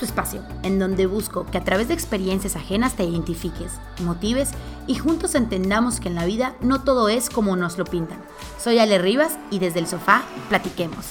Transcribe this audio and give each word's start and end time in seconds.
tu 0.00 0.06
espacio, 0.06 0.40
en 0.62 0.78
donde 0.78 1.06
busco 1.06 1.44
que 1.44 1.58
a 1.58 1.64
través 1.64 1.88
de 1.88 1.94
experiencias 1.94 2.56
ajenas 2.56 2.94
te 2.94 3.04
identifiques, 3.04 3.72
motives 4.02 4.50
y 4.86 4.94
juntos 4.94 5.34
entendamos 5.34 6.00
que 6.00 6.08
en 6.08 6.14
la 6.14 6.24
vida 6.24 6.56
no 6.62 6.82
todo 6.82 7.10
es 7.10 7.28
como 7.28 7.54
nos 7.54 7.76
lo 7.76 7.84
pintan. 7.84 8.18
Soy 8.58 8.78
Ale 8.78 8.98
Rivas 8.98 9.38
y 9.50 9.58
desde 9.58 9.78
el 9.78 9.86
sofá 9.86 10.22
platiquemos. 10.48 11.04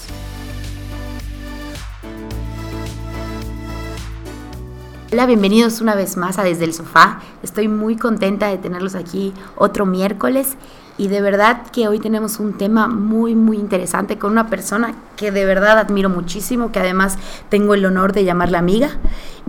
Hola, 5.11 5.27
bienvenidos 5.27 5.81
una 5.81 5.95
vez 5.95 6.17
más 6.17 6.37
a 6.37 6.43
Desde 6.43 6.65
el 6.65 6.73
Sofá. 6.73 7.19
Estoy 7.41 7.67
muy 7.67 7.97
contenta 7.97 8.47
de 8.47 8.59
tenerlos 8.59 8.93
aquí 8.93 9.33
otro 9.55 9.87
miércoles 9.87 10.55
y 10.99 11.07
de 11.07 11.21
verdad 11.21 11.63
que 11.71 11.87
hoy 11.87 11.99
tenemos 11.99 12.39
un 12.39 12.57
tema 12.57 12.89
muy, 12.89 13.33
muy 13.33 13.57
interesante 13.57 14.19
con 14.19 14.33
una 14.33 14.49
persona 14.49 14.93
que 15.15 15.31
de 15.31 15.45
verdad 15.45 15.79
admiro 15.79 16.09
muchísimo, 16.09 16.73
que 16.73 16.79
además 16.79 17.17
tengo 17.47 17.73
el 17.73 17.85
honor 17.85 18.11
de 18.11 18.25
llamarla 18.25 18.59
amiga 18.59 18.89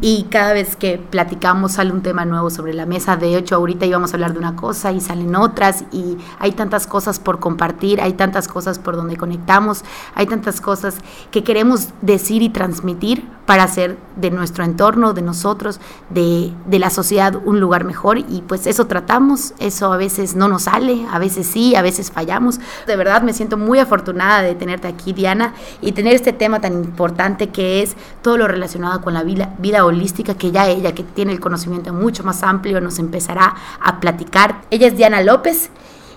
y 0.00 0.24
cada 0.30 0.52
vez 0.52 0.76
que 0.76 0.98
platicamos 0.98 1.72
sale 1.72 1.92
un 1.92 2.02
tema 2.02 2.24
nuevo 2.24 2.50
sobre 2.50 2.72
la 2.72 2.86
mesa. 2.86 3.16
De 3.16 3.36
hecho, 3.36 3.56
ahorita 3.56 3.84
íbamos 3.84 4.12
a 4.12 4.16
hablar 4.16 4.32
de 4.32 4.38
una 4.38 4.56
cosa 4.56 4.92
y 4.92 5.00
salen 5.00 5.34
otras 5.34 5.84
y 5.92 6.16
hay 6.38 6.52
tantas 6.52 6.86
cosas 6.86 7.18
por 7.18 7.40
compartir, 7.40 8.00
hay 8.00 8.14
tantas 8.14 8.48
cosas 8.48 8.78
por 8.78 8.96
donde 8.96 9.16
conectamos, 9.16 9.84
hay 10.14 10.26
tantas 10.26 10.60
cosas 10.60 10.96
que 11.30 11.44
queremos 11.44 11.88
decir 12.00 12.42
y 12.42 12.48
transmitir 12.48 13.28
para 13.44 13.64
hacer 13.64 13.98
de 14.16 14.30
nuestro 14.30 14.64
entorno, 14.64 15.12
de 15.12 15.22
nosotros, 15.22 15.80
de, 16.10 16.52
de 16.66 16.78
la 16.78 16.90
sociedad 16.90 17.34
un 17.44 17.58
lugar 17.58 17.84
mejor 17.84 18.18
y 18.18 18.44
pues 18.46 18.66
eso 18.66 18.86
tratamos, 18.86 19.54
eso 19.58 19.92
a 19.92 19.96
veces 19.96 20.36
no 20.36 20.46
nos 20.46 20.62
sale, 20.62 21.06
a 21.10 21.18
veces 21.18 21.39
sí, 21.44 21.74
a 21.74 21.82
veces 21.82 22.10
fallamos. 22.10 22.58
De 22.86 22.96
verdad 22.96 23.22
me 23.22 23.32
siento 23.32 23.56
muy 23.56 23.78
afortunada 23.78 24.42
de 24.42 24.54
tenerte 24.54 24.88
aquí, 24.88 25.12
Diana, 25.12 25.54
y 25.80 25.92
tener 25.92 26.14
este 26.14 26.32
tema 26.32 26.60
tan 26.60 26.74
importante 26.74 27.48
que 27.48 27.82
es 27.82 27.96
todo 28.22 28.36
lo 28.36 28.48
relacionado 28.48 29.00
con 29.00 29.14
la 29.14 29.22
vida, 29.22 29.54
vida 29.58 29.84
holística 29.84 30.34
que 30.34 30.50
ya 30.50 30.68
ella, 30.68 30.92
que 30.92 31.02
tiene 31.02 31.32
el 31.32 31.40
conocimiento 31.40 31.92
mucho 31.92 32.24
más 32.24 32.42
amplio, 32.42 32.80
nos 32.80 32.98
empezará 32.98 33.54
a 33.80 34.00
platicar. 34.00 34.62
Ella 34.70 34.86
es 34.88 34.96
Diana 34.96 35.22
López 35.22 35.70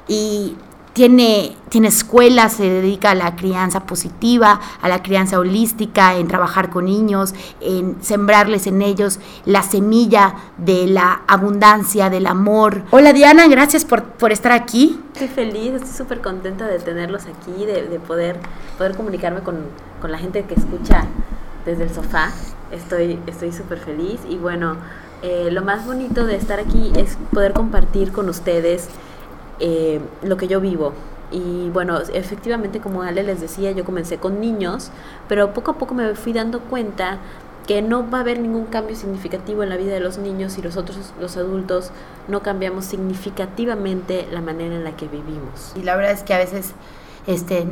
y 0.08 0.56
tiene, 0.94 1.56
tiene 1.70 1.88
escuela, 1.88 2.50
se 2.50 2.70
dedica 2.70 3.12
a 3.12 3.16
la 3.16 3.36
crianza 3.36 3.86
positiva, 3.86 4.60
a 4.82 4.88
la 4.88 5.02
crianza 5.04 5.40
holística, 5.40 6.16
en 6.16 6.28
trabajar 6.28 6.70
con 6.70 6.86
niños, 6.86 7.34
en 7.62 7.98
sembrarles 8.02 8.68
en 8.68 8.82
ellos 8.82 9.20
la 9.46 9.64
semilla 9.64 10.36
de 10.58 10.88
la 10.88 11.22
abundancia, 11.28 12.10
del 12.10 12.28
amor. 12.28 12.84
Hola 12.92 13.14
Diana, 13.14 13.48
gracias 13.48 13.86
por, 13.86 14.04
por 14.04 14.32
estar 14.32 14.52
aquí. 14.52 15.00
Estoy 15.14 15.28
feliz, 15.28 15.74
estoy 15.74 15.94
súper 15.94 16.22
contenta 16.22 16.68
de 16.68 16.80
tenerlos 16.80 17.24
aquí, 17.26 17.66
de, 17.66 17.88
de, 17.88 18.00
poder, 18.00 18.40
poder 18.78 18.96
comunicarme 18.96 19.42
con, 19.42 19.58
con 20.02 20.12
la 20.12 20.18
gente 20.18 20.44
que 20.46 20.54
escucha 20.54 21.06
desde 21.66 21.84
el 21.84 21.94
sofá 21.94 22.32
estoy 22.74 23.52
súper 23.52 23.80
feliz 23.80 24.20
y 24.30 24.38
bueno, 24.38 24.78
eh, 25.22 25.50
lo 25.52 25.62
más 25.62 25.86
bonito 25.86 26.26
de 26.26 26.36
estar 26.36 26.60
aquí 26.60 26.92
es 26.96 27.18
poder 27.32 27.54
compartir 27.54 28.12
con 28.12 28.30
ustedes 28.30 28.90
eh, 29.60 30.00
lo 30.24 30.38
que 30.38 30.48
yo 30.48 30.60
vivo. 30.60 30.94
Y 31.32 31.70
bueno, 31.72 32.00
efectivamente, 32.14 32.80
como 32.80 33.02
Ale 33.02 33.24
les 33.24 33.42
decía, 33.42 33.72
yo 33.72 33.86
comencé 33.86 34.18
con 34.18 34.40
niños, 34.40 34.92
pero 35.28 35.54
poco 35.54 35.72
a 35.72 35.78
poco 35.78 35.96
me 35.96 36.14
fui 36.16 36.32
dando 36.32 36.60
cuenta 36.60 37.20
que 37.66 37.82
no 37.82 38.10
va 38.10 38.20
a 38.20 38.22
haber 38.22 38.40
ningún 38.40 38.66
cambio 38.66 38.96
significativo 38.96 39.64
en 39.64 39.70
la 39.70 39.78
vida 39.78 39.94
de 39.94 40.00
los 40.00 40.18
niños 40.18 40.54
si 40.54 40.62
nosotros, 40.62 41.14
los 41.20 41.38
adultos, 41.38 41.92
no 42.28 42.44
cambiamos 42.44 42.86
significativamente 42.86 44.28
la 44.32 44.42
manera 44.42 44.76
en 44.76 44.84
la 44.84 44.96
que 44.96 45.08
vivimos. 45.08 45.74
Y 45.76 45.84
la 45.84 45.96
verdad 45.96 46.12
es 46.12 46.24
que 46.24 46.34
a 46.34 46.38
veces 46.38 46.74
este, 47.26 47.66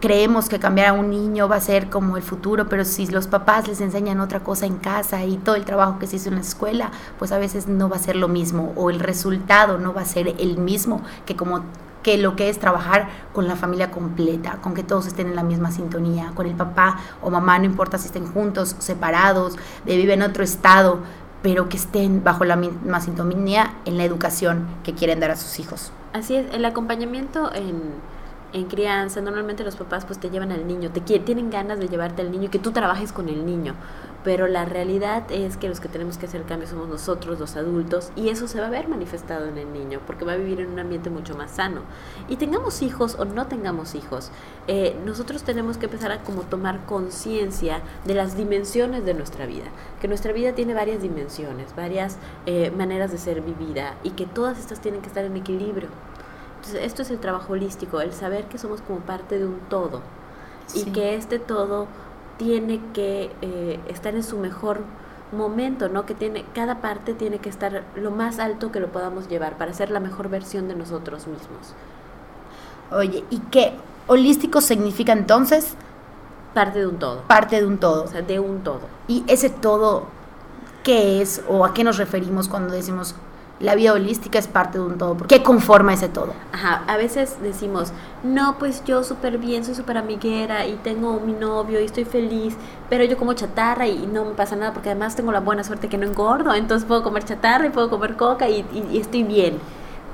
creemos 0.00 0.48
que 0.48 0.58
cambiar 0.58 0.88
a 0.88 0.92
un 0.92 1.10
niño 1.10 1.48
va 1.48 1.56
a 1.56 1.60
ser 1.60 1.90
como 1.90 2.16
el 2.16 2.22
futuro, 2.22 2.68
pero 2.68 2.84
si 2.84 3.06
los 3.06 3.26
papás 3.26 3.68
les 3.68 3.80
enseñan 3.80 4.20
otra 4.20 4.40
cosa 4.40 4.66
en 4.66 4.76
casa 4.76 5.24
y 5.24 5.36
todo 5.36 5.56
el 5.56 5.64
trabajo 5.64 5.98
que 5.98 6.06
se 6.06 6.16
hizo 6.16 6.28
en 6.28 6.36
la 6.36 6.40
escuela, 6.40 6.90
pues 7.18 7.32
a 7.32 7.38
veces 7.38 7.66
no 7.66 7.88
va 7.88 7.96
a 7.96 8.00
ser 8.00 8.16
lo 8.16 8.28
mismo 8.28 8.72
o 8.76 8.90
el 8.90 9.00
resultado 9.00 9.78
no 9.78 9.92
va 9.92 10.02
a 10.02 10.06
ser 10.06 10.28
el 10.38 10.58
mismo 10.58 11.02
que 11.26 11.36
como 11.36 11.62
que 12.02 12.16
lo 12.16 12.34
que 12.34 12.48
es 12.48 12.58
trabajar 12.58 13.08
con 13.34 13.46
la 13.46 13.56
familia 13.56 13.90
completa, 13.90 14.58
con 14.62 14.72
que 14.72 14.82
todos 14.82 15.06
estén 15.06 15.28
en 15.28 15.36
la 15.36 15.42
misma 15.42 15.70
sintonía, 15.70 16.32
con 16.34 16.46
el 16.46 16.54
papá 16.54 16.98
o 17.20 17.30
mamá, 17.30 17.58
no 17.58 17.66
importa 17.66 17.98
si 17.98 18.06
estén 18.06 18.26
juntos, 18.26 18.74
separados, 18.78 19.56
viven 19.84 20.22
en 20.22 20.30
otro 20.30 20.42
estado, 20.42 21.00
pero 21.42 21.68
que 21.68 21.76
estén 21.76 22.24
bajo 22.24 22.44
la 22.44 22.56
misma 22.56 23.00
sintonía 23.00 23.74
en 23.84 23.98
la 23.98 24.04
educación 24.04 24.66
que 24.82 24.94
quieren 24.94 25.20
dar 25.20 25.30
a 25.30 25.36
sus 25.36 25.58
hijos. 25.58 25.92
Así 26.12 26.36
es, 26.36 26.52
el 26.54 26.64
acompañamiento 26.64 27.54
en 27.54 27.80
en 28.52 28.66
crianza, 28.66 29.20
normalmente 29.20 29.64
los 29.64 29.76
papás 29.76 30.04
pues 30.04 30.18
te 30.18 30.30
llevan 30.30 30.52
al 30.52 30.66
niño, 30.66 30.90
te 30.90 31.00
tienen 31.00 31.50
ganas 31.50 31.78
de 31.78 31.88
llevarte 31.88 32.22
al 32.22 32.30
niño, 32.30 32.50
que 32.50 32.58
tú 32.58 32.72
trabajes 32.72 33.12
con 33.12 33.28
el 33.28 33.46
niño, 33.46 33.74
pero 34.24 34.48
la 34.48 34.64
realidad 34.64 35.30
es 35.30 35.56
que 35.56 35.68
los 35.68 35.80
que 35.80 35.88
tenemos 35.88 36.18
que 36.18 36.26
hacer 36.26 36.42
el 36.42 36.46
cambio 36.46 36.68
somos 36.68 36.88
nosotros, 36.88 37.38
los 37.38 37.56
adultos, 37.56 38.10
y 38.16 38.28
eso 38.28 38.48
se 38.48 38.60
va 38.60 38.66
a 38.66 38.70
ver 38.70 38.88
manifestado 38.88 39.46
en 39.46 39.56
el 39.56 39.72
niño, 39.72 40.00
porque 40.06 40.24
va 40.24 40.32
a 40.32 40.36
vivir 40.36 40.60
en 40.60 40.70
un 40.70 40.78
ambiente 40.78 41.10
mucho 41.10 41.36
más 41.36 41.52
sano. 41.52 41.82
Y 42.28 42.36
tengamos 42.36 42.82
hijos 42.82 43.16
o 43.18 43.24
no 43.24 43.46
tengamos 43.46 43.94
hijos, 43.94 44.30
eh, 44.66 44.96
nosotros 45.04 45.42
tenemos 45.42 45.78
que 45.78 45.86
empezar 45.86 46.12
a 46.12 46.22
como 46.22 46.42
tomar 46.42 46.84
conciencia 46.86 47.82
de 48.04 48.14
las 48.14 48.36
dimensiones 48.36 49.04
de 49.04 49.14
nuestra 49.14 49.46
vida, 49.46 49.66
que 50.00 50.08
nuestra 50.08 50.32
vida 50.32 50.54
tiene 50.54 50.74
varias 50.74 51.00
dimensiones, 51.02 51.74
varias 51.76 52.18
eh, 52.46 52.70
maneras 52.76 53.12
de 53.12 53.18
ser 53.18 53.40
vivida, 53.40 53.94
y 54.02 54.10
que 54.10 54.26
todas 54.26 54.58
estas 54.58 54.80
tienen 54.80 55.00
que 55.00 55.08
estar 55.08 55.24
en 55.24 55.36
equilibrio. 55.36 55.88
Entonces, 56.60 56.84
esto 56.84 57.00
es 57.00 57.10
el 57.10 57.18
trabajo 57.18 57.54
holístico, 57.54 58.02
el 58.02 58.12
saber 58.12 58.44
que 58.44 58.58
somos 58.58 58.82
como 58.82 59.00
parte 59.00 59.38
de 59.38 59.46
un 59.46 59.60
todo 59.70 60.02
y 60.74 60.84
que 60.90 61.14
este 61.14 61.38
todo 61.38 61.86
tiene 62.36 62.82
que 62.92 63.30
eh, 63.40 63.80
estar 63.88 64.14
en 64.14 64.22
su 64.22 64.36
mejor 64.36 64.80
momento, 65.32 65.88
¿no? 65.88 66.04
Que 66.04 66.14
tiene 66.14 66.44
cada 66.54 66.82
parte 66.82 67.14
tiene 67.14 67.38
que 67.38 67.48
estar 67.48 67.82
lo 67.96 68.10
más 68.10 68.38
alto 68.38 68.70
que 68.70 68.78
lo 68.78 68.88
podamos 68.88 69.26
llevar 69.26 69.56
para 69.56 69.72
ser 69.72 69.90
la 69.90 70.00
mejor 70.00 70.28
versión 70.28 70.68
de 70.68 70.74
nosotros 70.74 71.26
mismos. 71.26 71.74
Oye, 72.90 73.24
¿y 73.30 73.38
qué 73.50 73.72
holístico 74.06 74.60
significa 74.60 75.14
entonces? 75.14 75.74
Parte 76.52 76.80
de 76.80 76.86
un 76.88 76.98
todo. 76.98 77.22
Parte 77.22 77.56
de 77.58 77.66
un 77.66 77.78
todo. 77.78 78.04
O 78.04 78.06
sea, 78.06 78.20
de 78.20 78.38
un 78.38 78.60
todo. 78.62 78.82
¿Y 79.08 79.24
ese 79.28 79.48
todo 79.48 80.08
qué 80.82 81.22
es 81.22 81.42
o 81.48 81.64
a 81.64 81.72
qué 81.72 81.84
nos 81.84 81.96
referimos 81.96 82.48
cuando 82.48 82.74
decimos 82.74 83.14
la 83.60 83.74
vida 83.74 83.92
holística 83.92 84.38
es 84.38 84.48
parte 84.48 84.78
de 84.78 84.84
un 84.84 84.96
todo. 84.96 85.16
¿Qué 85.28 85.42
conforma 85.42 85.92
ese 85.92 86.08
todo? 86.08 86.32
Ajá, 86.52 86.82
a 86.86 86.96
veces 86.96 87.36
decimos, 87.42 87.92
no, 88.22 88.58
pues 88.58 88.82
yo 88.84 89.04
súper 89.04 89.36
bien, 89.36 89.64
soy 89.64 89.74
súper 89.74 89.98
amiguera 89.98 90.66
y 90.66 90.74
tengo 90.76 91.20
mi 91.20 91.32
novio 91.32 91.78
y 91.78 91.84
estoy 91.84 92.06
feliz, 92.06 92.56
pero 92.88 93.04
yo 93.04 93.18
como 93.18 93.34
chatarra 93.34 93.86
y 93.86 94.06
no 94.06 94.24
me 94.24 94.32
pasa 94.32 94.56
nada 94.56 94.72
porque 94.72 94.88
además 94.88 95.14
tengo 95.14 95.30
la 95.30 95.40
buena 95.40 95.62
suerte 95.62 95.88
que 95.88 95.98
no 95.98 96.06
engordo, 96.06 96.54
entonces 96.54 96.88
puedo 96.88 97.02
comer 97.02 97.24
chatarra 97.24 97.66
y 97.66 97.70
puedo 97.70 97.90
comer 97.90 98.16
coca 98.16 98.48
y, 98.48 98.64
y, 98.90 98.98
estoy 98.98 99.24
bien. 99.24 99.58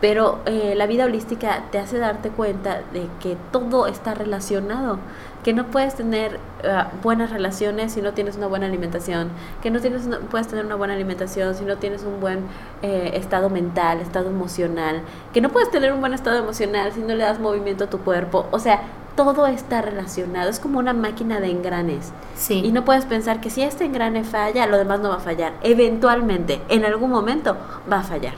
Pero 0.01 0.41
eh, 0.47 0.75
la 0.77 0.87
vida 0.87 1.07
holística 1.07 1.65
te 1.71 1.79
hace 1.79 1.99
darte 1.99 2.31
cuenta 2.31 2.83
de 2.93 3.09
que 3.21 3.37
todo 3.51 3.87
está 3.87 4.15
relacionado 4.15 4.99
que 5.47 5.53
no 5.53 5.67
puedes 5.67 5.95
tener 5.95 6.41
uh, 6.65 7.03
buenas 7.05 7.31
relaciones 7.31 7.93
si 7.93 8.03
no 8.03 8.15
tienes 8.15 8.37
una 8.37 8.49
buena 8.49 8.67
alimentación, 8.67 9.29
que 9.63 9.71
no, 9.71 9.79
tienes 9.79 10.05
no 10.09 10.19
puedes 10.19 10.49
tener 10.49 10.67
una 10.67 10.75
buena 10.75 10.95
alimentación 10.95 11.55
si 11.55 11.65
no 11.65 11.77
tienes 11.77 12.03
un 12.03 12.19
buen 12.21 12.41
eh, 12.83 13.13
estado 13.15 13.49
mental, 13.49 14.01
estado 14.01 14.29
emocional, 14.29 15.03
que 15.33 15.41
no 15.41 15.51
puedes 15.51 15.71
tener 15.71 15.93
un 15.93 16.01
buen 16.01 16.15
estado 16.15 16.37
emocional 16.37 16.91
si 16.93 16.99
no 16.99 17.15
le 17.15 17.23
das 17.23 17.39
movimiento 17.39 17.85
a 17.85 17.87
tu 17.87 17.99
cuerpo. 17.99 18.47
O 18.51 18.59
sea, 18.59 18.81
todo 19.15 19.47
está 19.47 19.83
relacionado, 19.83 20.51
es 20.51 20.59
como 20.59 20.81
una 20.81 20.95
máquina 20.95 21.39
de 21.39 21.53
engranes. 21.53 22.11
Sí. 22.35 22.63
Y 22.65 22.73
no 22.73 22.85
puedes 22.85 23.05
pensar 23.05 23.41
que 23.41 23.49
si 23.49 23.63
este 23.63 23.85
engrane 23.85 24.25
falla, 24.25 24.67
lo 24.67 24.79
demás 24.79 24.99
no 24.99 25.11
va 25.11 25.19
a 25.19 25.21
fallar. 25.21 25.53
Eventualmente, 25.63 26.61
en 26.69 26.85
algún 26.85 27.13
momento, 27.13 27.57
va 27.89 28.01
a 28.01 28.03
fallar 28.03 28.35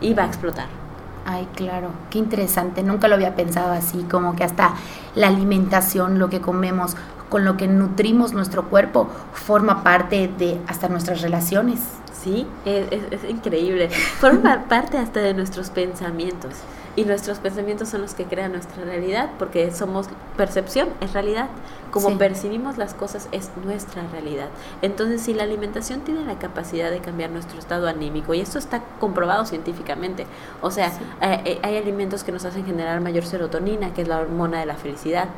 y 0.00 0.12
va 0.12 0.24
a 0.24 0.26
explotar. 0.26 0.87
Ay, 1.30 1.46
claro, 1.54 1.90
qué 2.08 2.18
interesante, 2.18 2.82
nunca 2.82 3.06
lo 3.06 3.14
había 3.14 3.36
pensado 3.36 3.72
así, 3.72 3.98
como 4.10 4.34
que 4.34 4.44
hasta 4.44 4.72
la 5.14 5.28
alimentación, 5.28 6.18
lo 6.18 6.30
que 6.30 6.40
comemos, 6.40 6.96
con 7.28 7.44
lo 7.44 7.58
que 7.58 7.68
nutrimos 7.68 8.32
nuestro 8.32 8.70
cuerpo, 8.70 9.08
forma 9.34 9.84
parte 9.84 10.30
de 10.38 10.58
hasta 10.66 10.88
nuestras 10.88 11.20
relaciones. 11.20 11.80
Sí, 12.18 12.46
es, 12.64 12.86
es, 13.10 13.28
increíble, 13.28 13.90
forma 13.90 14.64
parte 14.70 14.96
hasta 14.96 15.20
de 15.20 15.34
nuestros 15.34 15.68
pensamientos 15.68 16.54
y 16.98 17.04
nuestros 17.04 17.38
pensamientos 17.38 17.90
son 17.90 18.00
los 18.00 18.14
que 18.14 18.24
crean 18.24 18.50
nuestra 18.50 18.82
realidad 18.82 19.30
porque 19.38 19.70
somos 19.70 20.08
percepción, 20.36 20.88
es 21.00 21.12
realidad. 21.12 21.48
Como 21.92 22.18
percibimos 22.18 22.76
las 22.76 22.92
cosas 22.92 23.28
es 23.30 23.52
nuestra 23.64 24.02
realidad. 24.08 24.48
Entonces, 24.82 25.22
si 25.22 25.32
la 25.32 25.44
alimentación 25.44 26.00
tiene 26.00 26.24
la 26.24 26.40
capacidad 26.40 26.90
de 26.90 26.98
cambiar 26.98 27.30
nuestro 27.30 27.56
estado 27.60 27.86
anímico, 27.86 28.34
y 28.34 28.40
esto 28.40 28.58
está 28.58 28.82
comprobado 28.98 29.46
científicamente, 29.46 30.26
o 30.60 30.72
sea, 30.72 30.88
eh, 31.22 31.40
eh, 31.44 31.60
hay 31.62 31.76
alimentos 31.76 32.24
que 32.24 32.32
nos 32.32 32.44
hacen 32.44 32.66
generar 32.66 33.00
mayor 33.00 33.24
serotonina, 33.24 33.94
que 33.94 34.02
es 34.02 34.08
la 34.08 34.18
hormona 34.18 34.58
de 34.58 34.66
la 34.66 34.74
felicidad, 34.74 35.28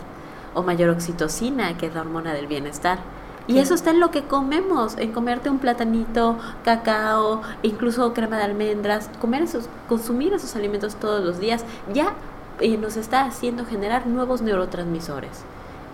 o 0.54 0.62
mayor 0.62 0.88
oxitocina, 0.88 1.76
que 1.76 1.86
es 1.86 1.94
la 1.94 2.00
hormona 2.00 2.32
del 2.32 2.46
bienestar 2.46 3.00
y 3.46 3.58
eso 3.58 3.74
está 3.74 3.90
en 3.90 4.00
lo 4.00 4.10
que 4.10 4.22
comemos, 4.22 4.96
en 4.98 5.12
comerte 5.12 5.50
un 5.50 5.58
platanito, 5.58 6.38
cacao, 6.64 7.42
incluso 7.62 8.12
crema 8.12 8.36
de 8.36 8.44
almendras, 8.44 9.10
comer 9.20 9.42
esos, 9.42 9.68
consumir 9.88 10.32
esos 10.32 10.54
alimentos 10.54 10.96
todos 10.96 11.24
los 11.24 11.40
días, 11.40 11.64
ya 11.92 12.14
eh, 12.60 12.76
nos 12.76 12.96
está 12.96 13.24
haciendo 13.24 13.64
generar 13.64 14.06
nuevos 14.06 14.42
neurotransmisores 14.42 15.44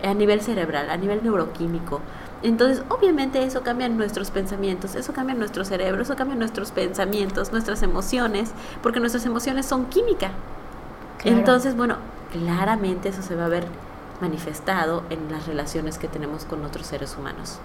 a 0.03 0.15
nivel 0.15 0.41
cerebral, 0.41 0.91
a 0.91 0.97
nivel 0.97 1.23
neuroquímico. 1.23 2.01
Entonces, 2.43 2.83
obviamente 2.91 3.43
eso 3.43 3.63
cambia 3.63 3.89
nuestros 3.89 4.31
pensamientos, 4.31 4.95
eso 4.95 5.13
cambia 5.13 5.35
nuestro 5.35 5.65
cerebro, 5.65 6.03
eso 6.03 6.17
cambia 6.17 6.37
nuestros 6.37 6.71
pensamientos, 6.71 7.51
nuestras 7.53 7.83
emociones, 7.83 8.51
porque 8.83 9.01
nuestras 9.01 9.25
emociones 9.25 9.67
son 9.67 9.87
química. 9.87 10.31
Entonces, 11.25 11.77
bueno, 11.77 11.97
claramente 12.31 13.09
eso 13.09 13.23
se 13.23 13.35
va 13.35 13.47
a 13.47 13.49
ver 13.49 13.65
manifestado 14.21 15.03
en 15.11 15.31
las 15.31 15.47
relaciones 15.47 15.99
que 15.99 16.09
tenemos 16.09 16.45
con 16.45 16.65
otros 16.65 16.87
seres 16.87 17.17
humanos. 17.19 17.59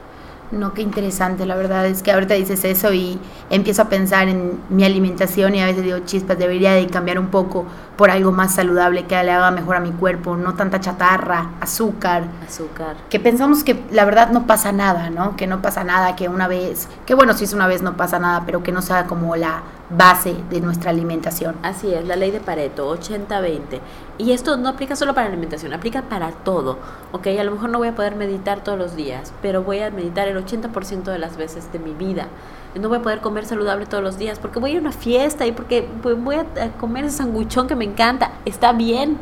No, 0.51 0.73
qué 0.73 0.81
interesante, 0.81 1.45
la 1.45 1.55
verdad 1.55 1.85
es 1.85 2.03
que 2.03 2.11
ahorita 2.11 2.33
dices 2.33 2.65
eso 2.65 2.91
y 2.91 3.17
empiezo 3.49 3.83
a 3.83 3.89
pensar 3.89 4.27
en 4.27 4.59
mi 4.69 4.83
alimentación 4.83 5.55
y 5.55 5.61
a 5.61 5.65
veces 5.65 5.85
digo, 5.85 5.99
chispas, 5.99 6.37
debería 6.37 6.73
de 6.73 6.87
cambiar 6.87 7.19
un 7.19 7.27
poco 7.27 7.65
por 8.01 8.09
algo 8.09 8.31
más 8.31 8.55
saludable 8.55 9.05
que 9.05 9.23
le 9.23 9.29
haga 9.29 9.51
mejor 9.51 9.75
a 9.75 9.79
mi 9.79 9.91
cuerpo, 9.91 10.35
no 10.35 10.55
tanta 10.55 10.79
chatarra, 10.79 11.51
azúcar. 11.61 12.23
Azúcar. 12.43 12.95
Que 13.11 13.19
pensamos 13.19 13.63
que 13.63 13.85
la 13.91 14.05
verdad 14.05 14.31
no 14.31 14.47
pasa 14.47 14.71
nada, 14.71 15.11
¿no? 15.11 15.35
Que 15.35 15.45
no 15.45 15.61
pasa 15.61 15.83
nada, 15.83 16.15
que 16.15 16.27
una 16.27 16.47
vez, 16.47 16.87
que 17.05 17.13
bueno, 17.13 17.35
si 17.35 17.43
es 17.43 17.53
una 17.53 17.67
vez 17.67 17.83
no 17.83 17.95
pasa 17.97 18.17
nada, 18.17 18.41
pero 18.43 18.63
que 18.63 18.71
no 18.71 18.81
sea 18.81 19.05
como 19.05 19.35
la 19.35 19.61
base 19.91 20.35
de 20.49 20.61
nuestra 20.61 20.89
alimentación. 20.89 21.57
Así 21.61 21.93
es, 21.93 22.03
la 22.07 22.15
ley 22.15 22.31
de 22.31 22.39
Pareto, 22.39 22.91
80-20. 22.91 23.79
Y 24.17 24.31
esto 24.31 24.57
no 24.57 24.69
aplica 24.69 24.95
solo 24.95 25.13
para 25.13 25.27
la 25.27 25.33
alimentación, 25.33 25.71
aplica 25.71 26.01
para 26.01 26.31
todo. 26.31 26.79
Ok, 27.11 27.27
a 27.39 27.43
lo 27.43 27.51
mejor 27.51 27.69
no 27.69 27.77
voy 27.77 27.89
a 27.89 27.95
poder 27.95 28.15
meditar 28.15 28.63
todos 28.63 28.79
los 28.79 28.95
días, 28.95 29.31
pero 29.43 29.61
voy 29.61 29.77
a 29.81 29.91
meditar 29.91 30.27
el 30.27 30.43
80% 30.43 31.03
de 31.03 31.19
las 31.19 31.37
veces 31.37 31.71
de 31.71 31.77
mi 31.77 31.93
vida. 31.93 32.29
No 32.75 32.89
voy 32.89 32.99
a 32.99 33.01
poder 33.01 33.19
comer 33.19 33.45
saludable 33.45 33.85
todos 33.85 34.03
los 34.03 34.17
días 34.17 34.39
porque 34.39 34.59
voy 34.59 34.75
a 34.75 34.79
una 34.79 34.91
fiesta 34.91 35.45
y 35.45 35.51
porque 35.51 35.87
voy 36.01 36.35
a 36.35 36.45
comer 36.79 37.05
ese 37.05 37.17
sanguchón 37.17 37.67
que 37.67 37.75
me 37.75 37.85
encanta. 37.85 38.31
Está 38.45 38.73
bien. 38.73 39.17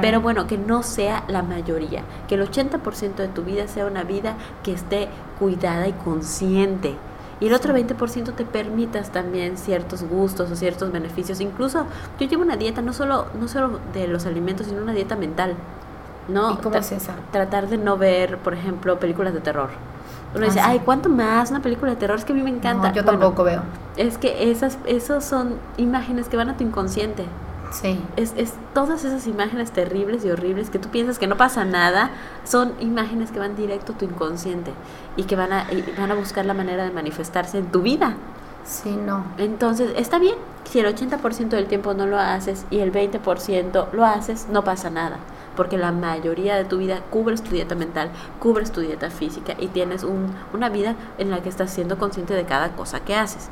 Pero 0.00 0.20
bueno, 0.20 0.48
que 0.48 0.58
no 0.58 0.82
sea 0.82 1.22
la 1.28 1.42
mayoría, 1.42 2.02
que 2.26 2.34
el 2.34 2.42
80% 2.42 3.14
de 3.14 3.28
tu 3.28 3.44
vida 3.44 3.68
sea 3.68 3.86
una 3.86 4.02
vida 4.02 4.34
que 4.64 4.72
esté 4.72 5.06
cuidada 5.38 5.86
y 5.86 5.92
consciente 5.92 6.96
y 7.38 7.48
el 7.48 7.54
otro 7.54 7.74
20% 7.74 8.34
te 8.34 8.44
permitas 8.44 9.10
también 9.10 9.58
ciertos 9.58 10.02
gustos 10.02 10.50
o 10.50 10.56
ciertos 10.56 10.90
beneficios. 10.90 11.40
Incluso 11.40 11.86
yo 12.18 12.26
llevo 12.26 12.42
una 12.42 12.56
dieta 12.56 12.80
no 12.80 12.92
solo, 12.92 13.26
no 13.38 13.46
solo 13.46 13.78
de 13.92 14.08
los 14.08 14.24
alimentos, 14.24 14.66
sino 14.66 14.82
una 14.82 14.94
dieta 14.94 15.16
mental. 15.16 15.54
¿no? 16.28 16.54
¿Y 16.54 16.56
cómo 16.56 16.76
es 16.76 16.90
esa? 16.92 17.14
Tratar 17.30 17.68
de 17.68 17.78
no 17.78 17.96
ver, 17.96 18.38
por 18.38 18.54
ejemplo, 18.54 18.98
películas 18.98 19.34
de 19.34 19.40
terror. 19.40 19.68
Uno 20.36 20.44
dice, 20.46 20.60
ah, 20.60 20.68
ay, 20.68 20.80
¿cuánto 20.84 21.08
más 21.08 21.50
una 21.50 21.62
película 21.62 21.90
de 21.90 21.96
terror? 21.96 22.18
Es 22.18 22.24
que 22.24 22.32
a 22.32 22.36
mí 22.36 22.42
me 22.42 22.50
encanta. 22.50 22.92
yo 22.92 23.04
tampoco 23.04 23.44
veo. 23.44 23.62
Es 23.96 24.18
que 24.18 24.50
esas, 24.50 24.78
esos 24.84 25.24
son 25.24 25.54
imágenes 25.76 26.28
que 26.28 26.36
van 26.36 26.50
a 26.50 26.56
tu 26.56 26.64
inconsciente. 26.64 27.24
Sí. 27.72 28.00
Es, 28.16 28.32
es 28.36 28.54
todas 28.74 29.04
esas 29.04 29.26
imágenes 29.26 29.72
terribles 29.72 30.24
y 30.24 30.30
horribles 30.30 30.70
que 30.70 30.78
tú 30.78 30.88
piensas 30.88 31.18
que 31.18 31.26
no 31.26 31.36
pasa 31.36 31.64
nada, 31.64 32.10
son 32.44 32.74
imágenes 32.80 33.32
que 33.32 33.38
van 33.38 33.56
directo 33.56 33.92
a 33.92 33.98
tu 33.98 34.04
inconsciente 34.04 34.72
y 35.16 35.24
que 35.24 35.34
van 35.34 35.52
a, 35.52 35.66
van 35.98 36.12
a 36.12 36.14
buscar 36.14 36.46
la 36.46 36.54
manera 36.54 36.84
de 36.84 36.90
manifestarse 36.92 37.58
en 37.58 37.66
tu 37.72 37.82
vida. 37.82 38.14
Sí, 38.64 38.96
no. 38.96 39.24
Entonces, 39.38 39.92
está 39.96 40.18
bien, 40.18 40.34
si 40.64 40.80
el 40.80 40.86
80% 40.86 41.48
del 41.48 41.66
tiempo 41.66 41.94
no 41.94 42.06
lo 42.06 42.18
haces 42.18 42.66
y 42.70 42.78
el 42.80 42.92
20% 42.92 43.92
lo 43.92 44.04
haces, 44.04 44.48
no 44.50 44.64
pasa 44.64 44.90
nada, 44.90 45.18
porque 45.56 45.78
la 45.78 45.92
mayoría 45.92 46.56
de 46.56 46.64
tu 46.64 46.78
vida 46.78 47.00
cubres 47.10 47.42
tu 47.42 47.50
dieta 47.50 47.74
mental, 47.74 48.10
cubres 48.38 48.70
tu 48.70 48.80
dieta 48.80 49.10
física 49.10 49.54
y 49.58 49.68
tienes 49.68 50.04
un, 50.04 50.34
una 50.52 50.68
vida 50.68 50.94
en 51.18 51.30
la 51.30 51.42
que 51.42 51.48
estás 51.48 51.72
siendo 51.72 51.98
consciente 51.98 52.34
de 52.34 52.44
cada 52.44 52.72
cosa 52.72 53.00
que 53.00 53.14
haces. 53.14 53.48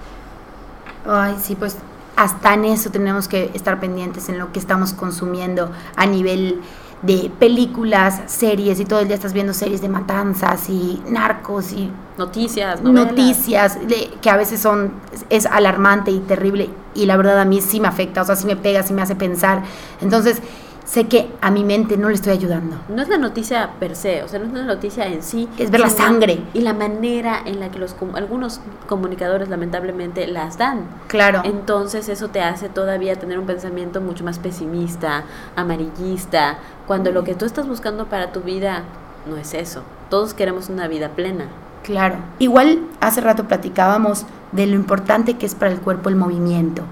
Ay, 1.06 1.36
sí, 1.40 1.56
pues 1.56 1.78
hasta 2.16 2.54
en 2.54 2.64
eso 2.66 2.90
tenemos 2.90 3.28
que 3.28 3.50
estar 3.54 3.80
pendientes 3.80 4.28
en 4.28 4.38
lo 4.38 4.52
que 4.52 4.58
estamos 4.58 4.92
consumiendo 4.92 5.70
a 5.96 6.06
nivel 6.06 6.60
de 7.02 7.30
películas, 7.38 8.22
series 8.26 8.80
y 8.80 8.84
todo 8.86 9.00
el 9.00 9.08
día 9.08 9.16
estás 9.16 9.34
viendo 9.34 9.52
series 9.52 9.82
de 9.82 9.88
matanzas 9.90 10.70
y 10.70 11.02
narcos 11.06 11.72
y 11.72 11.90
noticias, 12.16 12.80
noticias 12.80 13.78
que 14.22 14.30
a 14.30 14.36
veces 14.36 14.60
son 14.60 14.94
es 15.28 15.44
alarmante 15.44 16.10
y 16.10 16.20
terrible 16.20 16.70
y 16.94 17.04
la 17.04 17.16
verdad 17.16 17.40
a 17.40 17.44
mí 17.44 17.60
sí 17.60 17.80
me 17.80 17.88
afecta, 17.88 18.22
o 18.22 18.24
sea, 18.24 18.36
sí 18.36 18.46
me 18.46 18.56
pega, 18.56 18.82
sí 18.82 18.94
me 18.94 19.02
hace 19.02 19.16
pensar. 19.16 19.62
Entonces, 20.00 20.40
sé 20.84 21.08
que 21.08 21.30
a 21.40 21.50
mi 21.50 21.64
mente 21.64 21.96
no 21.96 22.08
le 22.08 22.14
estoy 22.14 22.32
ayudando. 22.32 22.76
No 22.88 23.02
es 23.02 23.08
la 23.08 23.16
noticia 23.16 23.70
per 23.80 23.96
se, 23.96 24.22
o 24.22 24.28
sea, 24.28 24.38
no 24.38 24.46
es 24.46 24.52
la 24.52 24.64
noticia 24.64 25.06
en 25.06 25.22
sí. 25.22 25.48
Es 25.58 25.70
ver 25.70 25.80
la 25.80 25.90
sangre. 25.90 26.42
Y 26.52 26.60
la 26.60 26.74
manera 26.74 27.40
en 27.44 27.60
la 27.60 27.70
que 27.70 27.78
los 27.78 27.96
algunos 28.14 28.60
comunicadores 28.86 29.48
lamentablemente 29.48 30.26
las 30.26 30.58
dan. 30.58 30.86
Claro. 31.08 31.42
Entonces 31.44 32.08
eso 32.08 32.28
te 32.28 32.42
hace 32.42 32.68
todavía 32.68 33.16
tener 33.16 33.38
un 33.38 33.46
pensamiento 33.46 34.00
mucho 34.00 34.24
más 34.24 34.38
pesimista, 34.38 35.24
amarillista, 35.56 36.58
cuando 36.86 37.10
lo 37.12 37.24
que 37.24 37.34
tú 37.34 37.46
estás 37.46 37.66
buscando 37.66 38.06
para 38.06 38.32
tu 38.32 38.40
vida 38.40 38.84
no 39.26 39.36
es 39.36 39.54
eso. 39.54 39.82
Todos 40.10 40.34
queremos 40.34 40.68
una 40.68 40.86
vida 40.86 41.10
plena. 41.10 41.46
Claro. 41.82 42.16
Igual 42.38 42.80
hace 43.00 43.20
rato 43.20 43.44
platicábamos 43.44 44.26
de 44.52 44.66
lo 44.66 44.74
importante 44.74 45.34
que 45.34 45.46
es 45.46 45.54
para 45.54 45.72
el 45.72 45.80
cuerpo 45.80 46.08
el 46.08 46.16
movimiento. 46.16 46.82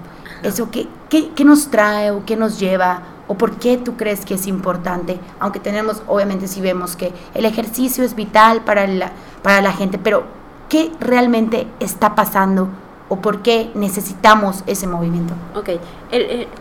Eso 0.41 0.69
que, 0.71 0.89
qué 1.09 1.45
nos 1.45 1.69
trae 1.69 2.11
o 2.11 2.25
qué 2.25 2.35
nos 2.35 2.59
lleva 2.59 3.12
o 3.27 3.35
por 3.35 3.57
qué 3.57 3.77
tú 3.77 3.95
crees 3.95 4.25
que 4.25 4.35
es 4.35 4.47
importante, 4.47 5.19
aunque 5.39 5.59
tenemos, 5.59 6.03
obviamente 6.07 6.47
si 6.47 6.61
vemos 6.61 6.95
que 6.95 7.13
el 7.33 7.45
ejercicio 7.45 8.03
es 8.03 8.15
vital 8.15 8.61
para 8.61 8.85
la, 8.87 9.11
para 9.41 9.61
la 9.61 9.71
gente, 9.71 9.97
pero 9.97 10.23
¿qué 10.69 10.91
realmente 10.99 11.67
está 11.79 12.15
pasando 12.15 12.69
o 13.09 13.17
por 13.17 13.41
qué 13.41 13.71
necesitamos 13.75 14.63
ese 14.67 14.87
movimiento? 14.87 15.33
Ok, 15.55 15.69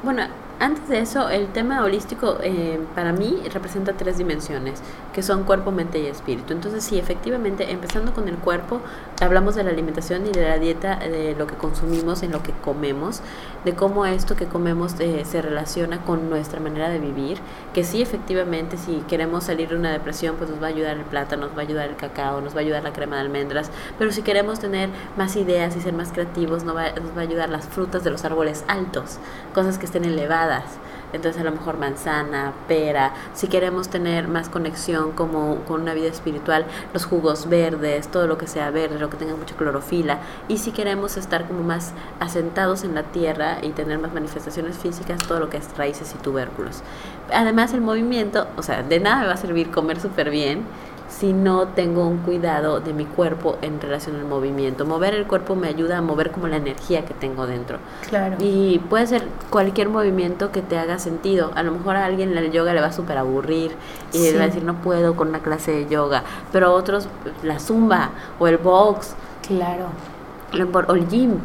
bueno, 0.02 0.22
antes 0.62 0.88
de 0.88 1.00
eso, 1.00 1.28
el 1.28 1.48
tema 1.48 1.82
holístico 1.82 2.38
eh, 2.40 2.78
para 2.94 3.12
mí 3.12 3.42
representa 3.52 3.94
tres 3.94 4.18
dimensiones, 4.18 4.80
que 5.12 5.20
son 5.20 5.42
cuerpo, 5.42 5.72
mente 5.72 5.98
y 5.98 6.06
espíritu. 6.06 6.52
Entonces, 6.52 6.84
sí, 6.84 7.00
efectivamente, 7.00 7.72
empezando 7.72 8.14
con 8.14 8.28
el 8.28 8.36
cuerpo, 8.36 8.80
hablamos 9.20 9.56
de 9.56 9.64
la 9.64 9.70
alimentación 9.70 10.24
y 10.24 10.30
de 10.30 10.48
la 10.48 10.58
dieta, 10.58 10.96
de 11.00 11.34
lo 11.36 11.48
que 11.48 11.56
consumimos, 11.56 12.22
en 12.22 12.30
lo 12.30 12.44
que 12.44 12.52
comemos, 12.52 13.22
de 13.64 13.74
cómo 13.74 14.06
esto 14.06 14.36
que 14.36 14.46
comemos 14.46 14.94
eh, 15.00 15.24
se 15.24 15.42
relaciona 15.42 16.04
con 16.04 16.30
nuestra 16.30 16.60
manera 16.60 16.90
de 16.90 17.00
vivir, 17.00 17.38
que 17.74 17.82
sí, 17.82 18.00
efectivamente, 18.00 18.76
si 18.76 18.98
queremos 19.08 19.42
salir 19.42 19.70
de 19.70 19.74
una 19.74 19.90
depresión, 19.90 20.36
pues 20.36 20.48
nos 20.48 20.62
va 20.62 20.66
a 20.66 20.70
ayudar 20.70 20.96
el 20.96 21.04
plátano, 21.04 21.48
nos 21.48 21.56
va 21.56 21.62
a 21.62 21.64
ayudar 21.64 21.88
el 21.88 21.96
cacao, 21.96 22.40
nos 22.40 22.54
va 22.54 22.58
a 22.58 22.60
ayudar 22.60 22.84
la 22.84 22.92
crema 22.92 23.16
de 23.16 23.22
almendras, 23.22 23.72
pero 23.98 24.12
si 24.12 24.22
queremos 24.22 24.60
tener 24.60 24.90
más 25.16 25.34
ideas 25.34 25.74
y 25.74 25.80
ser 25.80 25.92
más 25.92 26.12
creativos, 26.12 26.62
nos 26.62 26.76
va, 26.76 26.82
a 26.82 27.20
ayudar 27.20 27.48
las 27.48 27.66
frutas 27.66 28.04
de 28.04 28.10
los 28.10 28.24
árboles 28.24 28.64
altos, 28.68 29.18
cosas 29.54 29.76
que 29.78 29.86
estén 29.86 30.04
elevadas 30.04 30.51
entonces 31.12 31.40
a 31.40 31.44
lo 31.44 31.52
mejor 31.52 31.78
manzana, 31.78 32.52
pera, 32.68 33.12
si 33.34 33.48
queremos 33.48 33.88
tener 33.88 34.28
más 34.28 34.48
conexión 34.48 35.12
como 35.12 35.56
con 35.66 35.82
una 35.82 35.94
vida 35.94 36.08
espiritual, 36.08 36.64
los 36.92 37.04
jugos 37.04 37.48
verdes, 37.48 38.08
todo 38.08 38.26
lo 38.26 38.38
que 38.38 38.46
sea 38.46 38.70
verde, 38.70 38.98
lo 38.98 39.10
que 39.10 39.16
tenga 39.16 39.36
mucha 39.36 39.54
clorofila, 39.54 40.18
y 40.48 40.58
si 40.58 40.72
queremos 40.72 41.16
estar 41.16 41.46
como 41.46 41.62
más 41.62 41.92
asentados 42.20 42.84
en 42.84 42.94
la 42.94 43.02
tierra 43.04 43.58
y 43.62 43.70
tener 43.70 43.98
más 43.98 44.12
manifestaciones 44.12 44.78
físicas, 44.78 45.18
todo 45.26 45.38
lo 45.40 45.50
que 45.50 45.58
es 45.58 45.76
raíces 45.76 46.14
y 46.14 46.22
tubérculos. 46.22 46.82
Además 47.32 47.72
el 47.74 47.80
movimiento, 47.80 48.46
o 48.56 48.62
sea, 48.62 48.82
de 48.82 49.00
nada 49.00 49.22
me 49.22 49.26
va 49.26 49.34
a 49.34 49.36
servir 49.36 49.70
comer 49.70 50.00
súper 50.00 50.30
bien 50.30 50.64
si 51.18 51.32
no 51.32 51.68
tengo 51.68 52.06
un 52.06 52.18
cuidado 52.18 52.80
de 52.80 52.92
mi 52.92 53.04
cuerpo 53.04 53.58
en 53.62 53.80
relación 53.80 54.16
al 54.16 54.24
movimiento. 54.24 54.86
Mover 54.86 55.14
el 55.14 55.26
cuerpo 55.26 55.54
me 55.54 55.68
ayuda 55.68 55.98
a 55.98 56.02
mover 56.02 56.30
como 56.30 56.48
la 56.48 56.56
energía 56.56 57.04
que 57.04 57.12
tengo 57.14 57.46
dentro. 57.46 57.78
Claro. 58.08 58.36
Y 58.40 58.78
puede 58.88 59.06
ser 59.06 59.28
cualquier 59.50 59.88
movimiento 59.88 60.50
que 60.50 60.62
te 60.62 60.78
haga 60.78 60.98
sentido. 60.98 61.52
A 61.54 61.62
lo 61.62 61.72
mejor 61.72 61.96
a 61.96 62.06
alguien 62.06 62.36
el 62.36 62.50
yoga 62.50 62.72
le 62.72 62.80
va 62.80 62.88
a 62.88 62.92
súper 62.92 63.18
aburrir 63.18 63.72
y 64.12 64.18
le 64.18 64.38
va 64.38 64.44
a 64.44 64.46
decir 64.46 64.64
no 64.64 64.76
puedo 64.76 65.14
con 65.14 65.28
una 65.28 65.40
clase 65.40 65.72
de 65.72 65.88
yoga, 65.88 66.24
pero 66.50 66.68
a 66.68 66.70
otros 66.70 67.08
la 67.42 67.58
zumba 67.58 68.10
o 68.38 68.48
el 68.48 68.56
box. 68.56 69.14
Claro. 69.46 69.86
O 70.88 70.94
el 70.94 71.08
gym, 71.08 71.38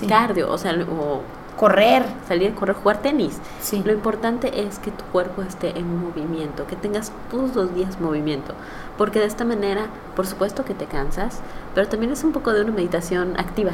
el 0.00 0.08
cardio, 0.08 0.50
o 0.50 0.58
sea, 0.58 0.72
o 0.72 1.22
correr, 1.56 2.04
salir 2.28 2.52
a 2.52 2.54
correr, 2.54 2.76
jugar 2.76 2.98
tenis. 2.98 3.38
Sí. 3.60 3.82
Lo 3.84 3.92
importante 3.92 4.66
es 4.66 4.78
que 4.78 4.90
tu 4.90 5.04
cuerpo 5.06 5.42
esté 5.42 5.78
en 5.78 6.00
movimiento, 6.00 6.66
que 6.66 6.76
tengas 6.76 7.12
todos 7.30 7.54
los 7.54 7.74
días 7.74 8.00
movimiento, 8.00 8.54
porque 8.98 9.20
de 9.20 9.26
esta 9.26 9.44
manera, 9.44 9.86
por 10.16 10.26
supuesto 10.26 10.64
que 10.64 10.74
te 10.74 10.86
cansas, 10.86 11.40
pero 11.74 11.88
también 11.88 12.12
es 12.12 12.24
un 12.24 12.32
poco 12.32 12.52
de 12.52 12.62
una 12.62 12.72
meditación 12.72 13.38
activa. 13.38 13.72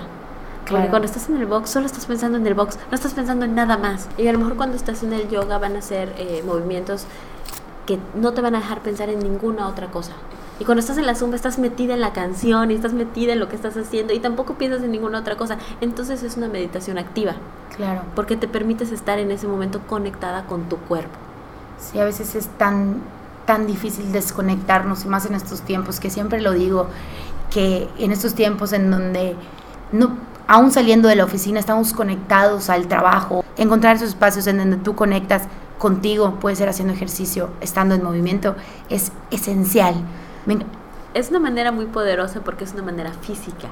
Porque 0.68 0.88
cuando 0.88 1.06
estás 1.06 1.28
en 1.28 1.36
el 1.36 1.46
box, 1.46 1.70
solo 1.70 1.86
estás 1.86 2.06
pensando 2.06 2.38
en 2.38 2.46
el 2.46 2.54
box, 2.54 2.78
no 2.90 2.94
estás 2.94 3.12
pensando 3.12 3.44
en 3.44 3.56
nada 3.56 3.76
más. 3.76 4.08
Y 4.16 4.28
a 4.28 4.32
lo 4.32 4.38
mejor 4.38 4.56
cuando 4.56 4.76
estás 4.76 5.02
en 5.02 5.12
el 5.12 5.28
yoga 5.28 5.58
van 5.58 5.74
a 5.76 5.82
ser 5.82 6.14
eh, 6.16 6.44
movimientos 6.46 7.06
que 7.86 7.98
no 8.14 8.32
te 8.32 8.40
van 8.40 8.54
a 8.54 8.60
dejar 8.60 8.80
pensar 8.80 9.08
en 9.08 9.18
ninguna 9.18 9.66
otra 9.66 9.90
cosa. 9.90 10.12
Y 10.60 10.64
cuando 10.64 10.80
estás 10.80 10.98
en 10.98 11.06
la 11.06 11.14
zumba 11.14 11.34
estás 11.34 11.58
metida 11.58 11.94
en 11.94 12.00
la 12.00 12.12
canción 12.12 12.70
y 12.70 12.74
estás 12.74 12.92
metida 12.92 13.32
en 13.32 13.40
lo 13.40 13.48
que 13.48 13.56
estás 13.56 13.76
haciendo 13.76 14.12
y 14.12 14.20
tampoco 14.20 14.54
piensas 14.54 14.82
en 14.82 14.92
ninguna 14.92 15.18
otra 15.18 15.36
cosa. 15.36 15.56
Entonces 15.80 16.22
es 16.22 16.36
una 16.36 16.48
meditación 16.48 16.98
activa. 16.98 17.34
Claro. 17.76 18.02
Porque 18.14 18.36
te 18.36 18.48
permites 18.48 18.92
estar 18.92 19.18
en 19.18 19.30
ese 19.30 19.46
momento 19.46 19.80
conectada 19.86 20.44
con 20.46 20.68
tu 20.68 20.76
cuerpo. 20.76 21.16
Sí, 21.78 21.98
a 21.98 22.04
veces 22.04 22.34
es 22.34 22.46
tan, 22.58 22.96
tan 23.46 23.66
difícil 23.66 24.12
desconectarnos 24.12 25.04
y 25.04 25.08
más 25.08 25.26
en 25.26 25.34
estos 25.34 25.62
tiempos 25.62 25.98
que 26.00 26.10
siempre 26.10 26.40
lo 26.40 26.52
digo, 26.52 26.88
que 27.50 27.88
en 27.98 28.12
estos 28.12 28.34
tiempos 28.34 28.72
en 28.72 28.90
donde 28.90 29.34
no, 29.92 30.16
aún 30.46 30.70
saliendo 30.70 31.08
de 31.08 31.16
la 31.16 31.24
oficina 31.24 31.58
estamos 31.58 31.92
conectados 31.92 32.68
al 32.70 32.86
trabajo, 32.86 33.44
encontrar 33.56 33.96
esos 33.96 34.10
espacios 34.10 34.46
en 34.46 34.58
donde 34.58 34.76
tú 34.76 34.94
conectas 34.94 35.44
contigo, 35.78 36.34
puede 36.40 36.56
ser 36.56 36.68
haciendo 36.68 36.92
ejercicio, 36.92 37.48
estando 37.62 37.94
en 37.94 38.02
movimiento, 38.02 38.54
es 38.90 39.12
esencial 39.30 39.94
es 41.14 41.30
una 41.30 41.40
manera 41.40 41.72
muy 41.72 41.86
poderosa 41.86 42.40
porque 42.40 42.64
es 42.64 42.72
una 42.72 42.82
manera 42.82 43.12
física. 43.12 43.68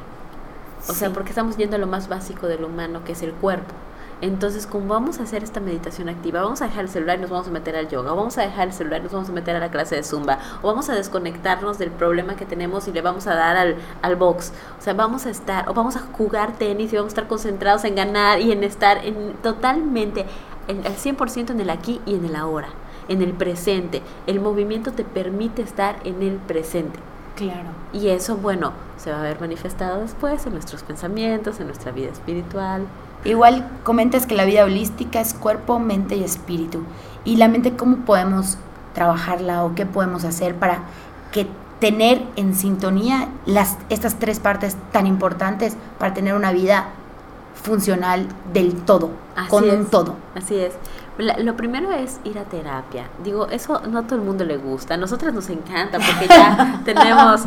O 0.89 0.93
sea, 0.93 1.09
Sí. 1.09 1.15
porque 1.15 1.31
estamos 1.31 1.57
yendo 1.57 1.77
a 1.77 1.79
lo 1.79 1.87
más 1.87 2.09
básico 2.09 2.47
del 2.47 2.65
humano, 2.65 3.03
que 3.05 3.13
es 3.13 3.23
el 3.23 3.33
cuerpo. 3.33 3.75
Entonces, 4.21 4.67
como 4.67 4.89
vamos 4.89 5.21
a 5.21 5.23
hacer 5.23 5.45
esta 5.45 5.61
meditación 5.61 6.09
activa, 6.09 6.43
vamos 6.43 6.61
a 6.61 6.67
dejar 6.67 6.85
el 6.85 6.91
celular 6.91 7.19
y 7.19 7.23
nos 7.23 7.31
vamos 7.31 7.47
a 7.47 7.51
meter 7.51 7.77
al 7.77 7.89
yoga, 7.89 8.13
o 8.13 8.17
vamos 8.17 8.37
a 8.37 8.43
dejar 8.43 8.69
el 8.69 8.75
celular 8.75 9.01
y 9.01 9.05
nos 9.05 9.13
vamos 9.13 9.29
a 9.29 9.33
meter 9.33 9.55
a 9.55 9.61
la 9.61 9.71
clase 9.71 9.95
de 9.95 10.03
zumba, 10.03 10.39
o 10.61 10.67
vamos 10.67 10.89
a 10.89 10.95
desconectarnos 10.95 11.79
del 11.79 11.93
problema 11.93 12.35
que 12.35 12.45
tenemos 12.45 12.89
y 12.89 12.93
le 12.93 13.01
vamos 13.01 13.29
a 13.29 13.35
dar 13.35 13.57
al, 13.57 13.77
al 14.03 14.17
box. 14.17 14.53
O 14.79 14.83
sea, 14.83 14.95
vamos 14.95 15.27
a 15.27 15.31
estar, 15.31 15.69
o 15.69 15.75
vamos 15.75 15.95
a 15.97 16.01
jugar 16.01 16.53
tenis 16.59 16.93
y 16.93 16.97
vamos 16.97 17.11
a 17.11 17.15
estar 17.15 17.29
concentrados 17.29 17.85
en 17.85 17.95
ganar 17.95 18.41
y 18.41 18.51
en 18.51 18.65
estar 18.65 19.05
en, 19.05 19.35
totalmente 19.43 20.27
en, 20.67 20.85
al 20.85 20.97
100% 20.97 21.51
en 21.51 21.61
el 21.61 21.71
aquí 21.71 22.01
y 22.05 22.17
en 22.17 22.25
el 22.25 22.35
ahora, 22.35 22.69
en 23.09 23.23
el 23.23 23.35
presente. 23.35 24.03
El 24.27 24.41
movimiento 24.41 24.93
te 24.93 25.05
permite 25.05 25.63
estar 25.63 25.97
en 26.03 26.23
el 26.23 26.39
presente. 26.39 26.99
Claro. 27.37 27.69
Y 27.93 28.09
eso, 28.09 28.37
bueno, 28.37 28.73
se 28.97 29.13
va 29.13 29.21
a 29.21 29.23
ver 29.23 29.41
manifestado 29.41 30.01
después 30.01 30.45
en 30.47 30.55
nuestros 30.55 30.83
pensamientos, 30.83 31.61
en 31.61 31.67
nuestra 31.67 31.93
vida 31.93 32.11
espiritual. 32.11 32.83
Igual 33.25 33.69
comentas 33.85 34.27
que 34.27 34.35
la 34.35 34.45
vida 34.45 34.65
holística 34.65 35.21
es 35.21 35.35
cuerpo, 35.35 35.79
mente 35.79 36.17
y 36.17 36.25
espíritu. 36.25 36.83
Y 37.25 37.37
la 37.37 37.49
mente, 37.49 37.77
¿cómo 37.77 37.99
podemos 37.99 38.59
trabajarla 38.95 39.65
o 39.65 39.75
qué 39.75 39.87
podemos 39.87 40.25
hacer 40.25 40.55
para 40.55 40.81
que 41.33 41.47
tener 41.81 42.23
en 42.37 42.55
sintonía 42.55 43.29
las, 43.47 43.77
estas 43.89 44.17
tres 44.19 44.41
partes 44.41 44.77
tan 44.93 45.07
importantes 45.07 45.77
para 45.99 46.15
tener 46.15 46.35
una 46.35 46.53
vida 46.53 46.89
funcional 47.63 48.27
del 48.53 48.75
todo, 48.83 49.11
Así 49.37 49.51
con 49.51 49.65
es. 49.69 49.75
un 49.75 49.87
todo? 49.87 50.15
Así 50.35 50.57
es. 50.57 50.73
La- 51.19 51.37
lo 51.39 51.57
primero 51.57 51.93
es 51.93 52.21
ir 52.25 52.39
a 52.39 52.45
terapia. 52.45 53.05
Digo, 53.25 53.49
eso 53.49 53.81
no 53.89 53.99
a 53.99 54.03
todo 54.03 54.15
el 54.17 54.23
mundo 54.25 54.45
le 54.45 54.57
gusta. 54.57 54.95
A 54.95 54.97
nosotras 54.97 55.35
nos 55.35 55.49
encanta 55.51 55.99
porque 55.99 56.29
ya 56.29 56.81
tenemos, 56.85 57.43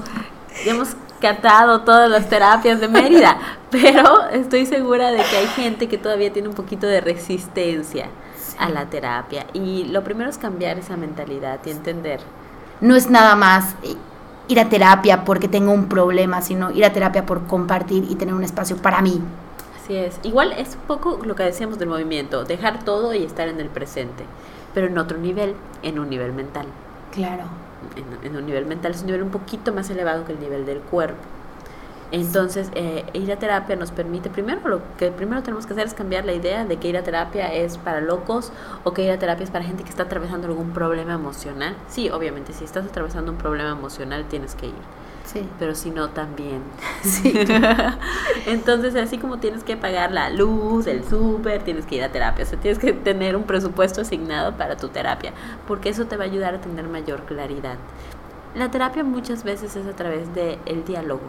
ya 0.66 0.72
hemos 0.72 0.90
catado 1.22 1.82
todas 1.82 2.10
las 2.10 2.28
terapias 2.28 2.82
de 2.82 2.90
Mérida, 2.90 3.38
pero 3.72 4.28
estoy 4.32 4.66
segura 4.66 5.12
de 5.12 5.18
que 5.20 5.38
hay 5.38 5.48
gente 5.48 5.88
que 5.88 5.98
todavía 5.98 6.34
tiene 6.34 6.50
un 6.50 6.56
poquito 6.56 6.88
de 6.88 7.00
resistencia 7.00 8.08
a 8.60 8.70
la 8.70 8.86
terapia. 8.90 9.46
Y 9.54 9.86
lo 9.86 10.04
primero 10.04 10.30
es 10.30 10.38
cambiar 10.38 10.78
esa 10.78 10.98
mentalidad 10.98 11.60
y 11.66 11.70
entender. 11.70 12.20
No 12.82 12.96
es 12.96 13.10
nada 13.10 13.36
más 13.36 13.76
ir 14.48 14.60
a 14.60 14.68
terapia 14.68 15.24
porque 15.24 15.48
tengo 15.48 15.72
un 15.72 15.88
problema, 15.88 16.42
sino 16.42 16.72
ir 16.72 16.84
a 16.84 16.92
terapia 16.92 17.26
por 17.26 17.48
compartir 17.48 18.06
y 18.10 18.16
tener 18.16 18.34
un 18.34 18.44
espacio 18.44 18.78
para 18.78 19.02
mí. 19.02 19.22
Así 19.82 19.96
es. 19.96 20.20
Igual 20.24 20.52
es 20.54 20.76
un 20.76 20.82
poco 20.82 21.20
lo 21.24 21.36
que 21.36 21.44
decíamos 21.44 21.80
del 21.80 21.90
movimiento, 21.90 22.44
dejar 22.44 22.84
todo 22.84 23.14
y 23.14 23.24
estar 23.24 23.48
en 23.48 23.60
el 23.60 23.70
presente, 23.70 24.26
pero 24.74 24.88
en 24.88 24.98
otro 24.98 25.18
nivel, 25.18 25.56
en 25.84 26.00
un 26.00 26.10
nivel 26.10 26.34
mental. 26.34 26.66
Claro. 27.12 27.44
En, 27.96 28.28
en 28.28 28.36
un 28.38 28.46
nivel 28.46 28.66
mental, 28.66 28.92
es 28.94 29.02
un 29.02 29.08
nivel 29.08 29.24
un 29.24 29.32
poquito 29.32 29.74
más 29.74 29.90
elevado 29.90 30.26
que 30.26 30.34
el 30.34 30.40
nivel 30.40 30.66
del 30.66 30.80
cuerpo. 30.80 31.22
Entonces, 32.12 32.70
eh, 32.76 33.06
ir 33.14 33.32
a 33.32 33.38
terapia 33.38 33.78
nos 33.78 33.92
permite, 33.92 34.30
primero 34.30 34.60
lo 34.68 34.82
que 34.98 35.12
primero 35.12 35.42
tenemos 35.44 35.66
que 35.66 35.72
hacer 35.74 35.88
es 35.88 35.94
cambiar 35.94 36.26
la 36.26 36.34
idea 36.34 36.66
de 36.66 36.76
que 36.76 36.90
ir 36.90 36.98
a 36.98 37.04
terapia 37.04 37.54
es 37.54 37.78
para 37.78 38.02
locos 38.02 38.52
o 38.84 38.94
que 38.94 39.04
ir 39.04 39.12
a 39.12 39.18
terapia 39.18 39.46
es 39.46 39.50
para 39.50 39.64
gente 39.64 39.84
que 39.84 39.90
está 39.90 40.04
atravesando 40.04 40.48
algún 40.48 40.72
problema 40.72 41.14
emocional. 41.14 41.74
Sí, 41.88 42.10
obviamente, 42.10 42.52
si 42.52 42.66
estás 42.66 42.86
atravesando 42.86 43.32
un 43.32 43.38
problema 43.38 43.70
emocional 43.72 44.26
tienes 44.26 44.56
que 44.56 44.68
ir, 44.68 44.74
Sí. 45.32 45.48
pero 45.60 45.76
si 45.76 45.92
no, 45.92 46.10
también. 46.10 46.62
Sí. 47.04 47.34
Entonces, 48.46 48.96
así 48.96 49.18
como 49.18 49.38
tienes 49.38 49.64
que 49.64 49.78
pagar 49.78 50.12
la 50.12 50.30
luz, 50.30 50.88
el 50.88 51.04
súper, 51.04 51.64
tienes 51.64 51.86
que 51.86 51.96
ir 51.96 52.04
a 52.04 52.12
terapia. 52.12 52.46
O 52.46 52.48
sea, 52.48 52.60
tienes 52.60 52.80
que 52.80 52.94
tener 52.94 53.36
un 53.36 53.44
presupuesto 53.44 54.02
asignado 54.02 54.54
para 54.58 54.78
tu 54.78 54.90
terapia, 54.90 55.34
porque 55.68 55.90
eso 55.90 56.06
te 56.06 56.18
va 56.18 56.26
a 56.26 56.28
ayudar 56.28 56.56
a 56.56 56.62
tener 56.62 56.88
mayor 56.88 57.24
claridad. 57.24 57.78
La 58.56 58.70
terapia 58.70 59.04
muchas 59.04 59.44
veces 59.44 59.76
es 59.76 59.88
a 59.88 59.96
través 59.96 60.34
del 60.36 60.60
el 60.66 60.84
diálogo. 60.86 61.22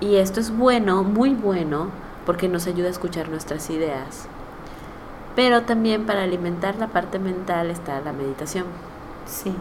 Y 0.00 0.16
esto 0.16 0.40
es 0.40 0.56
bueno, 0.56 1.04
muy 1.04 1.30
bueno, 1.30 1.88
porque 2.24 2.48
nos 2.48 2.66
ayuda 2.66 2.88
a 2.88 2.90
escuchar 2.90 3.28
nuestras 3.28 3.70
ideas. 3.70 4.26
Pero 5.34 5.62
también 5.62 6.06
para 6.06 6.22
alimentar 6.22 6.76
la 6.76 6.88
parte 6.88 7.18
mental 7.18 7.70
está 7.70 8.00
la 8.00 8.12
meditación. 8.12 8.64
Sí. 9.26 9.52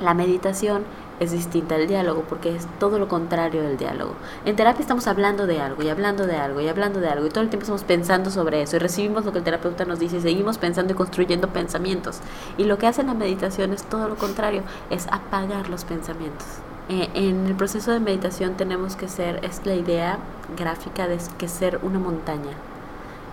La 0.00 0.14
meditación 0.14 0.84
es 1.22 1.32
distinta 1.32 1.74
al 1.74 1.86
diálogo 1.86 2.24
porque 2.28 2.54
es 2.54 2.66
todo 2.78 2.98
lo 2.98 3.08
contrario 3.08 3.62
del 3.62 3.76
diálogo. 3.76 4.14
En 4.44 4.56
terapia 4.56 4.82
estamos 4.82 5.06
hablando 5.06 5.46
de 5.46 5.60
algo 5.60 5.82
y 5.82 5.88
hablando 5.88 6.26
de 6.26 6.36
algo 6.36 6.60
y 6.60 6.68
hablando 6.68 7.00
de 7.00 7.08
algo 7.08 7.26
y 7.26 7.30
todo 7.30 7.42
el 7.42 7.50
tiempo 7.50 7.62
estamos 7.62 7.84
pensando 7.84 8.30
sobre 8.30 8.62
eso 8.62 8.76
y 8.76 8.78
recibimos 8.78 9.24
lo 9.24 9.32
que 9.32 9.38
el 9.38 9.44
terapeuta 9.44 9.84
nos 9.84 9.98
dice 9.98 10.16
y 10.18 10.20
seguimos 10.20 10.58
pensando 10.58 10.92
y 10.92 10.96
construyendo 10.96 11.48
pensamientos. 11.48 12.20
Y 12.58 12.64
lo 12.64 12.78
que 12.78 12.86
hace 12.86 13.02
la 13.02 13.14
meditación 13.14 13.72
es 13.72 13.82
todo 13.84 14.08
lo 14.08 14.16
contrario, 14.16 14.62
es 14.90 15.06
apagar 15.08 15.68
los 15.68 15.84
pensamientos. 15.84 16.46
Eh, 16.88 17.08
en 17.14 17.46
el 17.46 17.54
proceso 17.54 17.92
de 17.92 18.00
meditación 18.00 18.56
tenemos 18.56 18.96
que 18.96 19.08
ser, 19.08 19.44
es 19.44 19.64
la 19.64 19.74
idea 19.74 20.18
gráfica 20.56 21.06
de 21.06 21.18
que 21.38 21.48
ser 21.48 21.78
una 21.82 21.98
montaña. 21.98 22.71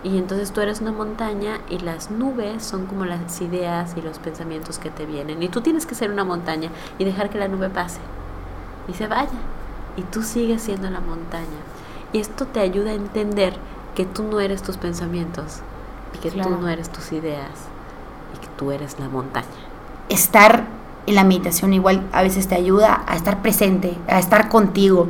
Y 0.04 0.18
entonces 0.18 0.52
tú 0.52 0.62
eres 0.62 0.80
una 0.80 0.94
montaña 0.94 1.60
y 1.70 1.80
las 1.80 2.10
nubes 2.10 2.64
son 2.64 2.86
como 2.86 3.04
las 3.06 3.42
ideas 3.42 3.96
y 3.98 4.02
los 4.02 4.18
pensamientos 4.20 4.80
que 4.80 4.90
te 4.90 5.06
vienen. 5.06 5.44
Y 5.44 5.50
tú 5.50 5.60
tienes 5.62 5.86
que 5.86 5.94
ser 5.96 6.10
una 6.12 6.24
montaña 6.24 6.70
y 6.98 7.04
dejar 7.04 7.30
que 7.30 7.38
la 7.38 7.50
nube 7.50 7.70
pase 7.70 8.00
y 8.88 8.94
se 8.94 9.08
vaya. 9.08 9.30
Y 9.98 10.04
tú 10.04 10.24
sigues 10.24 10.62
siendo 10.62 10.90
la 10.90 11.02
montaña. 11.02 11.46
Y 12.14 12.20
esto 12.20 12.46
te 12.48 12.62
ayuda 12.62 12.92
a 12.92 12.94
entender 12.94 13.56
que 13.94 14.06
tú 14.06 14.24
no 14.24 14.40
eres 14.40 14.64
tus 14.64 14.78
pensamientos 14.78 15.58
y 16.16 16.20
que 16.20 16.30
Claro. 16.30 16.52
tú 16.52 16.62
no 16.62 16.70
eres 16.70 16.90
tus 16.90 17.12
ideas 17.12 17.50
y 18.36 18.40
que 18.40 18.48
tú 18.58 18.72
eres 18.72 18.98
la 19.00 19.10
montaña. 19.10 19.48
estar 20.08 20.64
en 21.06 21.16
la 21.16 21.24
meditación 21.24 21.74
igual 21.74 22.08
a 22.14 22.24
veces 22.24 22.48
te 22.48 22.56
ayuda 22.56 23.04
a 23.06 23.16
estar 23.16 23.42
presente, 23.42 23.96
a 24.08 24.18
estar 24.20 24.48
contigo. 24.50 25.08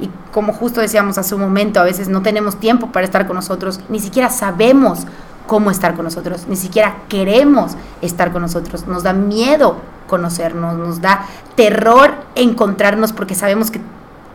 Y 0.00 0.10
como 0.32 0.52
justo 0.52 0.80
decíamos 0.80 1.18
hace 1.18 1.34
un 1.34 1.40
momento, 1.42 1.80
a 1.80 1.84
veces 1.84 2.08
no 2.08 2.22
tenemos 2.22 2.58
tiempo 2.58 2.92
para 2.92 3.04
estar 3.04 3.26
con 3.26 3.36
nosotros, 3.36 3.80
ni 3.88 4.00
siquiera 4.00 4.30
sabemos 4.30 5.06
cómo 5.46 5.70
estar 5.70 5.94
con 5.94 6.04
nosotros, 6.04 6.46
ni 6.48 6.56
siquiera 6.56 6.96
queremos 7.08 7.72
estar 8.02 8.32
con 8.32 8.42
nosotros, 8.42 8.86
nos 8.86 9.02
da 9.02 9.12
miedo 9.12 9.76
conocernos, 10.06 10.76
nos 10.76 11.00
da 11.00 11.26
terror 11.56 12.12
encontrarnos 12.34 13.12
porque 13.12 13.34
sabemos 13.34 13.70
que 13.70 13.80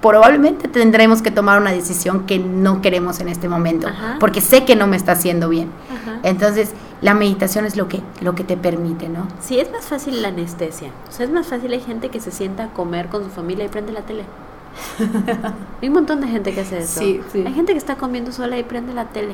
probablemente 0.02 0.68
tendremos 0.68 1.22
que 1.22 1.32
tomar 1.32 1.60
una 1.60 1.72
decisión 1.72 2.26
que 2.26 2.38
no 2.38 2.82
queremos 2.82 3.20
en 3.20 3.30
este 3.30 3.50
momento, 3.50 3.88
Ajá. 3.88 4.18
porque 4.20 4.42
sé 4.42 4.66
que 4.66 4.76
no 4.76 4.88
me 4.88 4.98
está 4.98 5.14
haciendo 5.14 5.50
bien. 5.50 5.72
Ajá. 5.90 6.20
Entonces, 6.24 6.72
la 7.02 7.14
meditación 7.14 7.66
es 7.66 7.76
lo 7.76 7.88
que, 7.88 8.02
lo 8.22 8.36
que 8.36 8.44
te 8.44 8.58
permite, 8.58 9.10
¿no? 9.10 9.28
Sí, 9.42 9.60
es 9.60 9.72
más 9.72 9.86
fácil 9.86 10.22
la 10.22 10.30
anestesia. 10.30 10.92
O 11.10 11.12
sea, 11.12 11.26
es 11.26 11.32
más 11.32 11.48
fácil 11.48 11.72
hay 11.74 11.82
gente 11.82 12.10
que 12.10 12.20
se 12.20 12.32
sienta 12.32 12.66
a 12.66 12.68
comer 12.70 13.08
con 13.08 13.24
su 13.24 13.30
familia 13.30 13.66
y 13.66 13.68
prende 13.68 13.92
la 13.92 14.02
tele. 14.02 14.26
Hay 15.82 15.88
un 15.88 15.94
montón 15.94 16.22
de 16.22 16.28
gente 16.28 16.54
que 16.54 16.62
hace 16.62 16.80
eso. 16.80 17.00
Sí, 17.00 17.22
sí. 17.32 17.44
Hay 17.46 17.54
gente 17.54 17.74
que 17.74 17.78
está 17.78 17.96
comiendo 17.96 18.32
sola 18.32 18.58
y 18.58 18.64
prende 18.64 18.94
la 18.94 19.06
tele. 19.06 19.34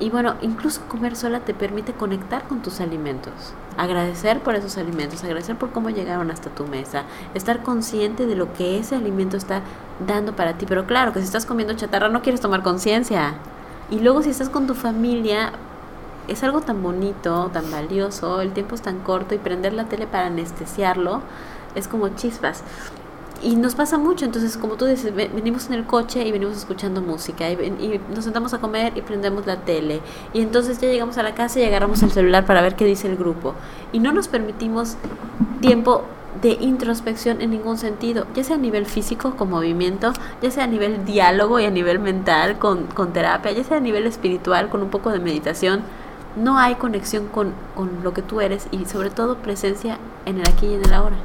Y 0.00 0.10
bueno, 0.10 0.34
incluso 0.42 0.80
comer 0.88 1.14
sola 1.14 1.40
te 1.40 1.54
permite 1.54 1.92
conectar 1.92 2.42
con 2.48 2.60
tus 2.60 2.80
alimentos, 2.80 3.32
agradecer 3.76 4.40
por 4.40 4.56
esos 4.56 4.76
alimentos, 4.76 5.22
agradecer 5.22 5.54
por 5.54 5.70
cómo 5.70 5.90
llegaron 5.90 6.30
hasta 6.32 6.50
tu 6.50 6.66
mesa, 6.66 7.04
estar 7.34 7.62
consciente 7.62 8.26
de 8.26 8.34
lo 8.34 8.52
que 8.52 8.80
ese 8.80 8.96
alimento 8.96 9.36
está 9.36 9.60
dando 10.04 10.34
para 10.34 10.54
ti. 10.54 10.66
Pero 10.68 10.86
claro, 10.86 11.12
que 11.12 11.20
si 11.20 11.26
estás 11.26 11.46
comiendo 11.46 11.74
chatarra 11.74 12.08
no 12.08 12.22
quieres 12.22 12.40
tomar 12.40 12.62
conciencia. 12.62 13.34
Y 13.90 14.00
luego 14.00 14.22
si 14.22 14.30
estás 14.30 14.48
con 14.48 14.66
tu 14.66 14.74
familia, 14.74 15.52
es 16.26 16.42
algo 16.42 16.62
tan 16.62 16.82
bonito, 16.82 17.50
tan 17.52 17.70
valioso, 17.70 18.40
el 18.40 18.52
tiempo 18.52 18.74
es 18.74 18.82
tan 18.82 18.98
corto 19.00 19.36
y 19.36 19.38
prender 19.38 19.72
la 19.72 19.84
tele 19.84 20.08
para 20.08 20.26
anestesiarlo 20.26 21.20
es 21.74 21.88
como 21.88 22.08
chispas. 22.10 22.62
Y 23.44 23.56
nos 23.56 23.74
pasa 23.74 23.98
mucho, 23.98 24.24
entonces 24.24 24.56
como 24.56 24.74
tú 24.76 24.84
dices, 24.84 25.12
ve- 25.12 25.28
venimos 25.34 25.66
en 25.66 25.74
el 25.74 25.84
coche 25.84 26.24
y 26.24 26.30
venimos 26.30 26.56
escuchando 26.56 27.02
música 27.02 27.50
y, 27.50 27.54
y 27.54 28.00
nos 28.14 28.22
sentamos 28.22 28.54
a 28.54 28.58
comer 28.60 28.96
y 28.96 29.00
prendemos 29.00 29.46
la 29.46 29.56
tele. 29.56 30.00
Y 30.32 30.42
entonces 30.42 30.80
ya 30.80 30.88
llegamos 30.88 31.18
a 31.18 31.24
la 31.24 31.34
casa 31.34 31.58
y 31.58 31.64
agarramos 31.64 32.04
el 32.04 32.12
celular 32.12 32.46
para 32.46 32.62
ver 32.62 32.76
qué 32.76 32.84
dice 32.84 33.08
el 33.08 33.16
grupo. 33.16 33.54
Y 33.92 33.98
no 33.98 34.12
nos 34.12 34.28
permitimos 34.28 34.96
tiempo 35.60 36.04
de 36.40 36.50
introspección 36.60 37.42
en 37.42 37.50
ningún 37.50 37.78
sentido, 37.78 38.26
ya 38.34 38.44
sea 38.44 38.54
a 38.54 38.58
nivel 38.60 38.86
físico 38.86 39.34
con 39.34 39.50
movimiento, 39.50 40.12
ya 40.40 40.50
sea 40.52 40.64
a 40.64 40.68
nivel 40.68 41.04
diálogo 41.04 41.58
y 41.58 41.64
a 41.64 41.70
nivel 41.70 41.98
mental 41.98 42.60
con, 42.60 42.86
con 42.86 43.12
terapia, 43.12 43.50
ya 43.50 43.64
sea 43.64 43.78
a 43.78 43.80
nivel 43.80 44.06
espiritual 44.06 44.68
con 44.68 44.82
un 44.82 44.88
poco 44.88 45.10
de 45.10 45.18
meditación. 45.18 45.80
No 46.36 46.58
hay 46.58 46.76
conexión 46.76 47.26
con, 47.26 47.52
con 47.74 48.04
lo 48.04 48.14
que 48.14 48.22
tú 48.22 48.40
eres 48.40 48.68
y 48.70 48.84
sobre 48.86 49.10
todo 49.10 49.38
presencia 49.38 49.98
en 50.26 50.38
el 50.38 50.48
aquí 50.48 50.66
y 50.66 50.74
en 50.74 50.84
el 50.84 50.92
ahora 50.94 51.16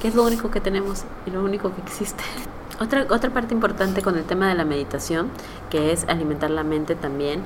que 0.00 0.08
es 0.08 0.14
lo 0.14 0.24
único 0.24 0.50
que 0.50 0.60
tenemos 0.60 1.04
y 1.26 1.30
lo 1.30 1.42
único 1.42 1.74
que 1.74 1.82
existe. 1.82 2.24
Otra, 2.80 3.04
otra 3.10 3.28
parte 3.28 3.52
importante 3.52 4.00
con 4.00 4.16
el 4.16 4.24
tema 4.24 4.48
de 4.48 4.54
la 4.54 4.64
meditación, 4.64 5.28
que 5.68 5.92
es 5.92 6.08
alimentar 6.08 6.50
la 6.50 6.64
mente 6.64 6.94
también, 6.94 7.42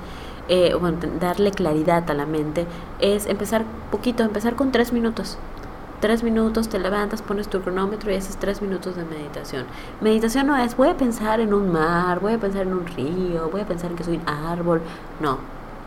eh, 0.49 0.77
darle 1.19 1.51
claridad 1.51 2.09
a 2.09 2.15
la 2.15 2.25
mente, 2.25 2.67
es 3.01 3.27
empezar 3.27 3.65
poquito, 3.91 4.23
empezar 4.23 4.55
con 4.55 4.71
tres 4.71 4.93
minutos. 4.93 5.37
Tres 6.01 6.23
minutos, 6.23 6.69
te 6.69 6.79
levantas, 6.79 7.23
pones 7.23 7.49
tu 7.49 7.63
cronómetro 7.63 8.13
y 8.13 8.15
haces 8.15 8.37
tres 8.37 8.63
minutos 8.63 8.95
de 8.95 9.05
meditación. 9.05 9.65
Meditación 10.01 10.47
no 10.47 10.57
es 10.57 10.77
voy 10.77 10.89
a 10.89 10.97
pensar 10.97 11.41
en 11.41 11.53
un 11.53 11.73
mar, 11.73 12.21
voy 12.21 12.35
a 12.35 12.39
pensar 12.39 12.63
en 12.63 12.75
un 12.75 12.87
río, 12.87 13.49
voy 13.51 13.63
a 13.63 13.67
pensar 13.67 13.91
en 13.91 13.97
que 13.97 14.05
soy 14.05 14.19
un 14.19 14.29
árbol. 14.29 14.83
No, 15.19 15.39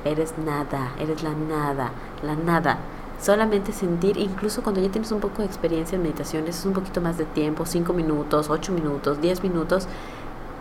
eres 0.04 0.34
nada, 0.44 0.92
eres 1.00 1.24
la 1.24 1.34
nada, 1.36 1.92
la 2.24 2.36
nada. 2.36 2.80
Solamente 3.22 3.72
sentir, 3.72 4.18
incluso 4.18 4.62
cuando 4.64 4.82
ya 4.82 4.90
tienes 4.90 5.12
un 5.12 5.20
poco 5.20 5.42
de 5.42 5.46
experiencia 5.46 5.96
en 5.96 6.04
meditaciones, 6.04 6.60
es 6.60 6.66
un 6.66 6.74
poquito 6.74 7.02
más 7.02 7.18
de 7.18 7.26
tiempo, 7.26 7.66
5 7.66 7.94
minutos, 7.94 8.50
8 8.50 8.72
minutos, 8.72 9.22
10 9.22 9.44
minutos, 9.44 9.88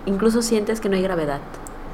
incluso 0.06 0.42
sientes 0.42 0.80
que 0.80 0.88
no 0.88 0.96
hay 0.96 1.02
gravedad. 1.02 1.40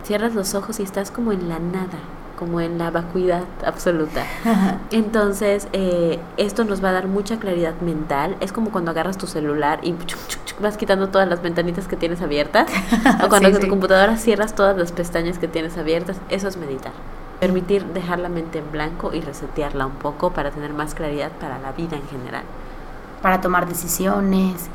Cierras 0.04 0.34
los 0.34 0.54
ojos 0.54 0.80
y 0.80 0.82
estás 0.82 1.10
como 1.10 1.32
en 1.32 1.48
la 1.48 1.58
nada, 1.58 1.98
como 2.38 2.60
en 2.60 2.78
la 2.78 2.90
vacuidad 2.90 3.44
absoluta. 3.64 4.24
Entonces, 4.90 5.68
eh, 5.72 6.18
esto 6.36 6.64
nos 6.64 6.82
va 6.82 6.90
a 6.90 6.92
dar 6.92 7.06
mucha 7.06 7.38
claridad 7.38 7.74
mental. 7.80 8.36
Es 8.40 8.52
como 8.52 8.70
cuando 8.70 8.90
agarras 8.90 9.16
tu 9.16 9.26
celular 9.26 9.80
y 9.82 9.94
vas 10.60 10.76
quitando 10.76 11.08
todas 11.08 11.28
las 11.28 11.40
ventanitas 11.42 11.86
que 11.86 11.96
tienes 11.96 12.20
abiertas. 12.20 12.68
o 13.24 13.28
cuando 13.28 13.48
en 13.48 13.60
tu 13.60 13.68
computadora 13.68 14.16
cierras 14.16 14.54
todas 14.54 14.76
las 14.76 14.90
pestañas 14.90 15.38
que 15.38 15.48
tienes 15.48 15.78
abiertas. 15.78 16.16
Eso 16.30 16.48
es 16.48 16.56
meditar. 16.56 16.92
Permitir 17.42 17.84
dejar 17.86 18.20
la 18.20 18.28
mente 18.28 18.60
en 18.60 18.70
blanco 18.70 19.12
y 19.12 19.20
resetearla 19.20 19.84
un 19.84 19.94
poco 19.94 20.30
para 20.30 20.52
tener 20.52 20.72
más 20.72 20.94
claridad 20.94 21.32
para 21.40 21.58
la 21.58 21.72
vida 21.72 21.96
en 21.96 22.06
general. 22.06 22.44
Para 23.20 23.40
tomar 23.40 23.68
decisiones, 23.68 24.68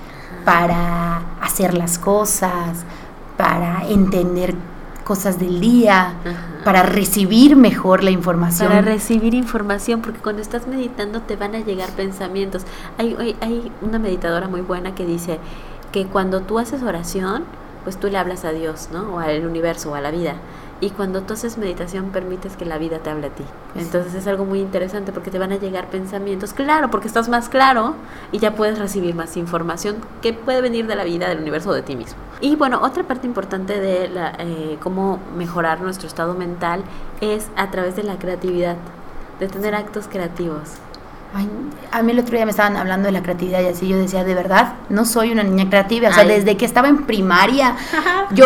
para 0.44 1.22
hacer 1.40 1.74
las 1.74 1.98
cosas, 1.98 2.84
para 3.38 3.88
entender 3.88 4.54
cosas 5.06 5.40
del 5.40 5.62
día, 5.62 6.16
para 6.66 6.84
recibir 6.84 7.56
mejor 7.56 8.04
la 8.04 8.12
información. 8.12 8.68
Para 8.68 8.82
recibir 8.82 9.34
información, 9.34 10.02
porque 10.02 10.20
cuando 10.20 10.42
estás 10.42 10.68
meditando 10.68 11.22
te 11.22 11.38
van 11.38 11.56
a 11.56 11.60
llegar 11.60 11.88
pensamientos. 11.92 12.64
Hay, 12.98 13.16
hay, 13.18 13.38
hay 13.40 13.72
una 13.82 13.98
meditadora 13.98 14.50
muy 14.50 14.60
buena 14.60 14.94
que 14.94 15.06
dice 15.06 15.40
que 15.94 16.06
cuando 16.06 16.42
tú 16.42 16.60
haces 16.60 16.84
oración, 16.84 17.46
pues 17.86 17.98
tú 17.98 18.10
le 18.10 18.18
hablas 18.18 18.44
a 18.44 18.52
Dios, 18.52 18.90
¿no? 18.92 19.16
O 19.16 19.20
al 19.20 19.46
universo, 19.46 19.92
o 19.92 19.96
a 19.96 20.02
la 20.02 20.12
vida. 20.12 20.34
Y 20.80 20.92
cuando 20.92 21.22
tú 21.24 21.34
haces 21.34 21.58
meditación 21.58 22.12
permites 22.12 22.56
que 22.56 22.64
la 22.64 22.78
vida 22.78 23.00
te 23.00 23.10
hable 23.10 23.28
a 23.28 23.30
ti. 23.32 23.44
Entonces 23.76 24.14
es 24.14 24.28
algo 24.28 24.46
muy 24.46 24.60
interesante 24.60 25.12
porque 25.12 25.32
te 25.32 25.40
van 25.40 25.52
a 25.52 25.58
llegar 25.58 25.88
pensamientos, 25.88 26.54
claro, 26.54 26.92
porque 26.92 27.08
estás 27.08 27.30
más 27.30 27.50
claro 27.50 27.96
y 28.32 28.38
ya 28.38 28.54
puedes 28.54 28.78
recibir 28.78 29.16
más 29.16 29.38
información 29.38 29.96
que 30.22 30.34
puede 30.34 30.62
venir 30.62 30.86
de 30.86 30.96
la 30.96 31.04
vida, 31.04 31.30
del 31.30 31.40
universo 31.40 31.72
o 31.72 31.74
de 31.74 31.82
ti 31.82 31.96
mismo. 31.96 32.18
Y 32.42 32.56
bueno, 32.56 32.80
otra 32.84 33.04
parte 33.04 33.26
importante 33.26 33.80
de 33.80 34.08
la, 34.08 34.36
eh, 34.38 34.78
cómo 34.82 35.20
mejorar 35.36 35.82
nuestro 35.82 36.08
estado 36.08 36.36
mental 36.36 36.84
es 37.22 37.48
a 37.56 37.72
través 37.72 37.96
de 37.96 38.04
la 38.04 38.20
creatividad, 38.20 38.76
de 39.40 39.48
tener 39.48 39.74
actos 39.74 40.08
creativos. 40.08 40.62
a 41.92 42.02
mí 42.04 42.12
el 42.12 42.20
otro 42.20 42.36
día 42.36 42.46
me 42.46 42.52
estaban 42.52 42.78
hablando 42.78 43.08
de 43.08 43.12
la 43.12 43.24
creatividad 43.24 43.62
y 43.62 43.66
así 43.66 43.88
yo 43.88 43.98
decía, 43.98 44.24
de 44.24 44.36
verdad, 44.36 44.76
no 44.90 45.06
soy 45.06 45.32
una 45.32 45.44
niña 45.44 45.68
creativa. 45.70 46.10
O 46.10 46.14
sea, 46.14 46.24
desde 46.24 46.56
que 46.56 46.66
estaba 46.66 46.88
en 46.88 47.06
primaria, 47.06 47.76
yo 48.32 48.46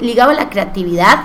ligaba 0.00 0.34
la 0.34 0.50
creatividad 0.50 1.20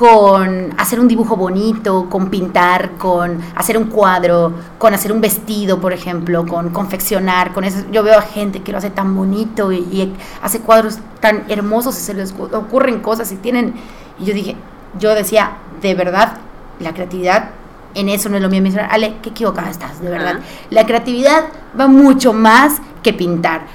con 0.00 0.72
hacer 0.78 0.98
un 0.98 1.08
dibujo 1.08 1.36
bonito, 1.36 2.06
con 2.08 2.30
pintar, 2.30 2.92
con 2.92 3.38
hacer 3.54 3.76
un 3.76 3.84
cuadro, 3.84 4.54
con 4.78 4.94
hacer 4.94 5.12
un 5.12 5.20
vestido, 5.20 5.78
por 5.78 5.92
ejemplo, 5.92 6.46
con 6.46 6.70
confeccionar, 6.70 7.52
con 7.52 7.64
eso. 7.64 7.80
Yo 7.92 8.02
veo 8.02 8.18
a 8.18 8.22
gente 8.22 8.62
que 8.62 8.72
lo 8.72 8.78
hace 8.78 8.88
tan 8.88 9.14
bonito 9.14 9.70
y, 9.72 10.10
hace 10.40 10.60
cuadros 10.60 11.00
tan 11.20 11.44
hermosos 11.50 11.98
y 11.98 12.00
se 12.00 12.14
les 12.14 12.32
ocurren 12.32 13.00
cosas 13.00 13.30
y 13.30 13.36
tienen... 13.36 13.74
Y 14.18 14.24
yo 14.24 14.32
dije, 14.32 14.56
yo 14.98 15.14
decía, 15.14 15.58
de 15.82 15.94
verdad, 15.94 16.38
la 16.78 16.94
creatividad 16.94 17.50
en 17.94 18.08
eso 18.08 18.30
no 18.30 18.36
es 18.36 18.42
lo 18.42 18.48
mío. 18.48 18.62
Me 18.62 18.74
Ale, 18.80 19.16
qué 19.20 19.28
equivocada 19.28 19.68
estás, 19.68 20.00
de 20.00 20.08
verdad. 20.08 20.40
La 20.70 20.86
creatividad 20.86 21.44
va 21.78 21.88
mucho 21.88 22.32
más 22.32 22.80
que 23.02 23.12
pintar. 23.12 23.66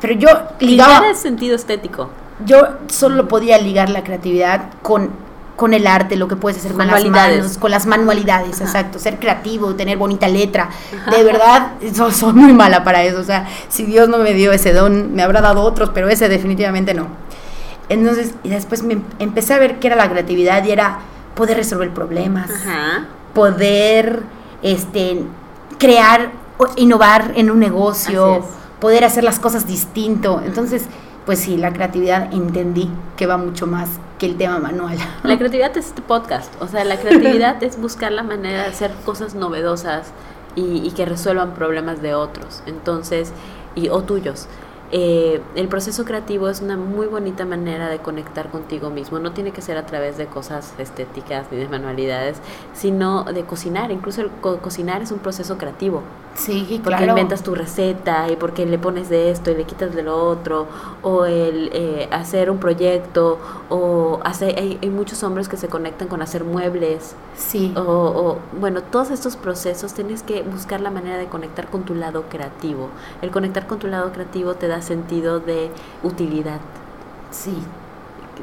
Pero 0.00 0.14
yo 0.14 0.28
ligaba... 0.60 1.00
Pintar 1.00 1.10
es 1.10 1.18
sentido 1.18 1.54
estético. 1.54 2.08
Yo 2.46 2.68
solo 2.86 3.28
podía 3.28 3.58
ligar 3.58 3.90
la 3.90 4.02
creatividad 4.02 4.70
con 4.80 5.23
con 5.56 5.72
el 5.72 5.86
arte, 5.86 6.16
lo 6.16 6.26
que 6.26 6.36
puedes 6.36 6.58
hacer 6.58 6.72
con 6.72 6.86
las 6.86 7.04
manos, 7.04 7.58
con 7.58 7.70
las 7.70 7.86
manualidades, 7.86 8.60
exacto, 8.60 8.98
ser 8.98 9.18
creativo, 9.18 9.74
tener 9.74 9.96
bonita 9.96 10.26
letra. 10.28 10.68
De 11.10 11.22
verdad, 11.22 11.72
soy, 12.12 12.32
muy 12.32 12.52
mala 12.52 12.82
para 12.82 13.04
eso. 13.04 13.20
O 13.20 13.24
sea, 13.24 13.46
si 13.68 13.84
Dios 13.84 14.08
no 14.08 14.18
me 14.18 14.34
dio 14.34 14.52
ese 14.52 14.72
don, 14.72 15.14
me 15.14 15.22
habrá 15.22 15.40
dado 15.40 15.62
otros, 15.62 15.90
pero 15.94 16.08
ese 16.08 16.28
definitivamente 16.28 16.94
no. 16.94 17.06
Entonces, 17.88 18.34
y 18.42 18.48
después 18.48 18.82
me 18.82 18.98
empecé 19.18 19.54
a 19.54 19.58
ver 19.58 19.78
qué 19.78 19.88
era 19.88 19.96
la 19.96 20.10
creatividad 20.10 20.64
y 20.64 20.72
era 20.72 20.98
poder 21.34 21.56
resolver 21.56 21.92
problemas, 21.92 22.50
poder 23.32 24.22
este, 24.62 25.22
crear, 25.78 26.32
innovar 26.76 27.32
en 27.36 27.50
un 27.50 27.60
negocio, 27.60 28.44
poder 28.80 29.04
hacer 29.04 29.22
las 29.22 29.38
cosas 29.38 29.66
distinto. 29.66 30.42
Entonces, 30.44 30.86
pues 31.26 31.38
sí, 31.38 31.56
la 31.56 31.72
creatividad 31.72 32.32
entendí 32.34 32.90
que 33.16 33.26
va 33.26 33.36
mucho 33.36 33.66
más 33.66 33.88
que 34.18 34.26
el 34.26 34.36
tema 34.36 34.58
manual. 34.58 34.96
La 35.22 35.38
creatividad 35.38 35.76
es 35.76 35.86
este 35.86 36.02
podcast, 36.02 36.52
o 36.60 36.68
sea, 36.68 36.84
la 36.84 36.98
creatividad 36.98 37.62
es 37.62 37.80
buscar 37.80 38.12
la 38.12 38.22
manera 38.22 38.62
de 38.62 38.68
hacer 38.68 38.92
cosas 39.04 39.34
novedosas 39.34 40.12
y, 40.54 40.86
y 40.86 40.90
que 40.92 41.06
resuelvan 41.06 41.54
problemas 41.54 42.02
de 42.02 42.14
otros, 42.14 42.62
entonces, 42.66 43.32
y, 43.74 43.88
o 43.88 44.02
tuyos. 44.02 44.48
Eh, 44.92 45.40
el 45.56 45.68
proceso 45.68 46.04
creativo 46.04 46.48
es 46.48 46.60
una 46.60 46.76
muy 46.76 47.06
bonita 47.06 47.44
manera 47.44 47.88
de 47.88 47.98
conectar 47.98 48.50
contigo 48.50 48.90
mismo. 48.90 49.18
No 49.18 49.32
tiene 49.32 49.50
que 49.50 49.62
ser 49.62 49.76
a 49.76 49.86
través 49.86 50.16
de 50.18 50.26
cosas 50.26 50.74
estéticas 50.78 51.46
ni 51.50 51.58
de 51.58 51.68
manualidades, 51.68 52.38
sino 52.74 53.24
de 53.24 53.44
cocinar. 53.44 53.90
Incluso 53.90 54.20
el 54.20 54.30
cocinar 54.40 55.02
es 55.02 55.10
un 55.10 55.18
proceso 55.18 55.58
creativo. 55.58 56.02
Sí, 56.34 56.80
porque 56.82 57.04
inventas 57.04 57.42
tu 57.42 57.54
receta 57.54 58.28
y 58.28 58.36
porque 58.36 58.66
le 58.66 58.78
pones 58.78 59.08
de 59.08 59.30
esto 59.30 59.50
y 59.52 59.54
le 59.54 59.64
quitas 59.64 59.94
de 59.94 60.02
lo 60.02 60.16
otro, 60.28 60.66
o 61.02 61.26
el 61.26 61.70
eh, 61.72 62.08
hacer 62.10 62.50
un 62.50 62.58
proyecto, 62.58 63.38
o 63.68 64.20
hacer, 64.24 64.58
hay, 64.58 64.90
muchos 64.90 65.22
hombres 65.22 65.48
que 65.48 65.56
se 65.56 65.68
conectan 65.68 66.08
con 66.08 66.22
hacer 66.22 66.44
muebles. 66.44 67.14
Sí. 67.36 67.72
O, 67.76 67.80
o, 67.80 68.38
bueno, 68.58 68.82
todos 68.82 69.10
estos 69.10 69.36
procesos 69.36 69.94
tienes 69.94 70.22
que 70.22 70.42
buscar 70.42 70.80
la 70.80 70.90
manera 70.90 71.16
de 71.18 71.26
conectar 71.26 71.68
con 71.68 71.84
tu 71.84 71.94
lado 71.94 72.24
creativo. 72.28 72.88
El 73.22 73.30
conectar 73.30 73.66
con 73.66 73.78
tu 73.78 73.86
lado 73.86 74.12
creativo 74.12 74.54
te 74.54 74.66
da 74.66 74.73
sentido 74.82 75.40
de 75.40 75.70
utilidad. 76.02 76.60
Sí. 77.30 77.56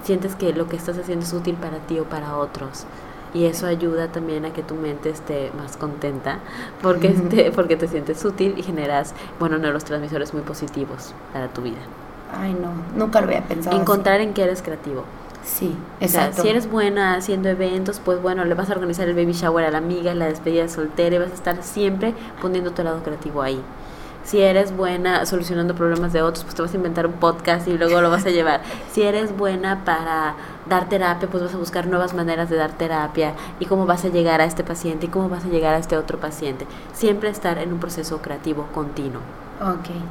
Sientes 0.03 0.35
que 0.35 0.53
lo 0.53 0.67
que 0.67 0.77
estás 0.77 0.97
haciendo 0.97 1.25
es 1.25 1.33
útil 1.33 1.55
para 1.55 1.77
ti 1.79 1.99
o 1.99 2.05
para 2.05 2.37
otros 2.37 2.85
y 3.33 3.45
eso 3.45 3.65
ayuda 3.67 4.07
también 4.09 4.45
a 4.45 4.53
que 4.53 4.63
tu 4.63 4.75
mente 4.75 5.09
esté 5.09 5.51
más 5.57 5.77
contenta 5.77 6.39
porque, 6.81 7.09
te, 7.09 7.51
porque 7.51 7.77
te 7.77 7.87
sientes 7.87 8.23
útil 8.25 8.55
y 8.57 8.63
generas, 8.63 9.13
bueno, 9.39 9.57
neurotransmisores 9.57 10.33
muy 10.33 10.43
positivos 10.43 11.13
para 11.33 11.47
tu 11.47 11.61
vida. 11.61 11.79
Ay, 12.33 12.53
no, 12.53 12.71
nunca 12.95 13.19
lo 13.21 13.27
había 13.27 13.43
pensado. 13.43 13.79
Encontrar 13.79 14.21
en 14.21 14.33
qué 14.33 14.43
eres 14.43 14.61
creativo. 14.61 15.03
Sí, 15.43 15.75
exacto. 15.99 16.43
si 16.43 16.49
eres 16.49 16.69
buena 16.69 17.15
haciendo 17.15 17.49
eventos, 17.49 17.99
pues 17.99 18.21
bueno, 18.21 18.45
le 18.45 18.53
vas 18.53 18.69
a 18.69 18.73
organizar 18.73 19.07
el 19.09 19.15
baby 19.15 19.33
shower 19.33 19.65
a 19.65 19.71
la 19.71 19.79
amiga, 19.79 20.13
la 20.13 20.27
despedida 20.27 20.67
soltera 20.67 21.15
y 21.15 21.19
vas 21.19 21.31
a 21.31 21.33
estar 21.33 21.63
siempre 21.63 22.13
poniendo 22.41 22.71
tu 22.71 22.83
lado 22.83 23.01
creativo 23.01 23.41
ahí 23.41 23.59
si 24.23 24.41
eres 24.41 24.75
buena 24.75 25.25
solucionando 25.25 25.75
problemas 25.75 26.13
de 26.13 26.21
otros, 26.21 26.43
pues 26.43 26.55
te 26.55 26.61
vas 26.61 26.73
a 26.73 26.77
inventar 26.77 27.05
un 27.07 27.13
podcast 27.13 27.67
y 27.67 27.77
luego 27.77 28.01
lo 28.01 28.09
vas 28.09 28.25
a 28.25 28.29
llevar. 28.29 28.61
Si 28.91 29.01
eres 29.01 29.35
buena 29.35 29.83
para 29.83 30.35
dar 30.69 30.89
terapia, 30.89 31.27
pues 31.29 31.43
vas 31.43 31.53
a 31.53 31.57
buscar 31.57 31.87
nuevas 31.87 32.13
maneras 32.13 32.49
de 32.49 32.55
dar 32.55 32.71
terapia 32.71 33.33
y 33.59 33.65
cómo 33.65 33.85
vas 33.85 34.05
a 34.05 34.09
llegar 34.09 34.41
a 34.41 34.45
este 34.45 34.63
paciente 34.63 35.07
y 35.07 35.09
cómo 35.09 35.29
vas 35.29 35.45
a 35.45 35.49
llegar 35.49 35.73
a 35.73 35.77
este 35.77 35.97
otro 35.97 36.19
paciente. 36.19 36.67
Siempre 36.93 37.29
estar 37.29 37.57
en 37.57 37.73
un 37.73 37.79
proceso 37.79 38.21
creativo 38.21 38.67
continuo. 38.73 39.21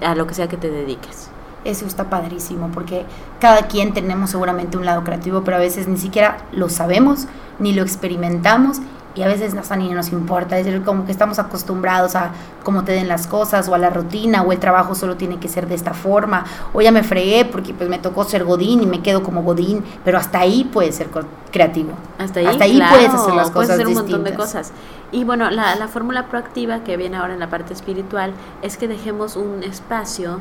A 0.03 0.15
lo 0.15 0.27
que 0.27 0.35
sea 0.35 0.49
que 0.49 0.57
te 0.57 0.71
dediques. 0.71 1.29
Eso 1.65 1.85
está 1.85 2.09
padrísimo 2.09 2.71
porque 2.73 3.05
cada 3.41 3.63
quien 3.67 3.93
tenemos 3.93 4.31
seguramente 4.31 4.79
un 4.79 4.87
lado 4.87 5.05
creativo, 5.05 5.43
pero 5.45 5.57
a 5.57 5.61
veces 5.61 5.89
ni 5.89 5.99
siquiera 5.99 6.39
lo 6.53 6.69
sabemos 6.69 7.27
ni 7.59 7.75
lo 7.75 7.83
experimentamos 7.83 8.79
y 9.15 9.23
a 9.23 9.27
veces 9.27 9.55
hasta 9.55 9.77
ni 9.77 9.89
nos 9.89 10.13
importa, 10.13 10.59
es 10.59 10.67
decir, 10.67 10.83
como 10.83 11.05
que 11.05 11.13
estamos 11.13 11.39
acostumbrados 11.39 12.15
a 12.15 12.31
cómo 12.63 12.85
te 12.85 12.93
den 12.93 13.09
las 13.09 13.27
cosas 13.27 13.69
o 13.69 13.75
a 13.75 13.79
la 13.79 13.91
rutina 13.91 14.43
o 14.43 14.53
el 14.53 14.59
trabajo 14.59 14.95
solo 14.95 15.17
tiene 15.17 15.39
que 15.39 15.49
ser 15.49 15.67
de 15.67 15.75
esta 15.75 15.95
forma 15.95 16.45
o 16.73 16.81
ya 16.81 16.93
me 16.93 17.03
fregué 17.03 17.45
porque 17.45 17.75
pues 17.75 17.89
me 17.89 17.99
tocó 17.99 18.25
ser 18.25 18.45
godín 18.45 18.83
y 18.83 18.87
me 18.87 19.03
quedo 19.03 19.23
como 19.23 19.43
godín, 19.43 19.85
pero 20.05 20.19
hasta 20.19 20.41
ahí 20.41 20.69
puedes 20.73 20.95
ser 20.95 21.09
creativo. 21.51 21.91
Hasta 22.19 22.41
ahí, 22.41 22.47
hasta 22.47 22.65
ahí 22.65 22.83
puedes 22.89 23.13
hacer 23.13 23.35
las 23.35 23.51
cosas 23.51 23.53
puedes 23.53 23.71
hacer 23.71 23.87
un 23.89 23.95
montón 23.95 24.25
de 24.25 24.35
cosas. 24.35 24.73
Y 25.13 25.25
bueno, 25.25 25.51
la, 25.51 25.75
la 25.75 25.89
fórmula 25.89 26.27
proactiva 26.27 26.85
que 26.85 26.97
viene 26.97 27.17
ahora 27.17 27.35
en 27.35 27.41
la 27.41 27.51
parte 27.51 27.73
espiritual 27.73 28.33
es 28.63 28.77
que 28.77 28.87
dejemos 28.87 29.35
un 29.35 29.65
espacio 29.65 30.41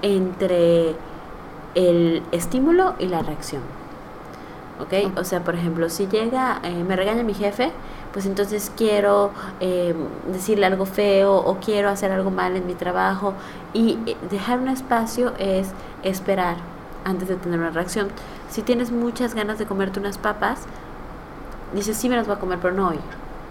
entre 0.00 0.94
el 1.74 2.22
estímulo 2.32 2.94
y 2.98 3.08
la 3.08 3.20
reacción. 3.20 3.62
¿ok? 4.80 5.18
O 5.18 5.24
sea, 5.24 5.40
por 5.40 5.54
ejemplo, 5.54 5.88
si 5.88 6.06
llega, 6.06 6.60
eh, 6.62 6.84
me 6.86 6.96
regaña 6.96 7.22
mi 7.22 7.34
jefe, 7.34 7.72
pues 8.16 8.24
entonces 8.24 8.72
quiero 8.74 9.30
eh, 9.60 9.94
decirle 10.32 10.64
algo 10.64 10.86
feo 10.86 11.36
o 11.36 11.58
quiero 11.58 11.90
hacer 11.90 12.12
algo 12.12 12.30
mal 12.30 12.56
en 12.56 12.66
mi 12.66 12.72
trabajo 12.72 13.34
y 13.74 13.98
eh, 14.06 14.16
dejar 14.30 14.58
un 14.58 14.68
espacio 14.68 15.34
es 15.38 15.68
esperar 16.02 16.56
antes 17.04 17.28
de 17.28 17.36
tener 17.36 17.58
una 17.58 17.68
reacción. 17.68 18.08
Si 18.48 18.62
tienes 18.62 18.90
muchas 18.90 19.34
ganas 19.34 19.58
de 19.58 19.66
comerte 19.66 20.00
unas 20.00 20.16
papas, 20.16 20.60
dices, 21.74 21.94
sí 21.98 22.08
me 22.08 22.16
las 22.16 22.26
voy 22.26 22.36
a 22.36 22.38
comer, 22.38 22.58
pero 22.58 22.72
no 22.72 22.88
hoy, 22.88 23.00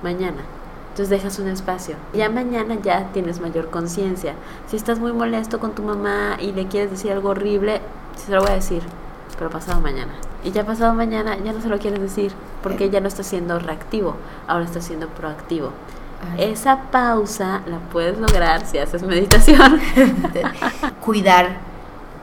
mañana. 0.01 0.41
Entonces 0.89 1.11
dejas 1.11 1.37
un 1.37 1.47
espacio. 1.49 1.95
Ya 2.15 2.27
mañana 2.31 2.73
ya 2.81 3.11
tienes 3.13 3.39
mayor 3.39 3.69
conciencia. 3.69 4.33
Si 4.65 4.77
estás 4.77 4.97
muy 4.97 5.13
molesto 5.13 5.59
con 5.59 5.75
tu 5.75 5.83
mamá 5.83 6.37
y 6.41 6.53
le 6.53 6.65
quieres 6.67 6.89
decir 6.89 7.11
algo 7.11 7.29
horrible, 7.29 7.81
se 8.15 8.31
lo 8.31 8.41
voy 8.41 8.49
a 8.49 8.55
decir, 8.55 8.81
pero 9.37 9.51
pasado 9.51 9.79
mañana. 9.79 10.13
Y 10.45 10.51
ya 10.51 10.63
pasado 10.63 10.93
mañana 10.93 11.37
ya 11.43 11.51
no 11.53 11.59
se 11.59 11.69
lo 11.69 11.79
quieres 11.79 11.99
decir 11.99 12.31
porque 12.61 12.91
ya 12.91 13.01
no 13.01 13.07
está 13.07 13.23
siendo 13.23 13.57
reactivo, 13.57 14.15
ahora 14.47 14.63
está 14.63 14.79
siendo 14.79 15.07
proactivo. 15.09 15.71
Esa 16.37 16.83
pausa 16.91 17.61
la 17.65 17.79
puedes 17.79 18.19
lograr 18.19 18.65
si 18.65 18.77
haces 18.77 19.01
meditación. 19.01 19.79
Cuidar 21.03 21.57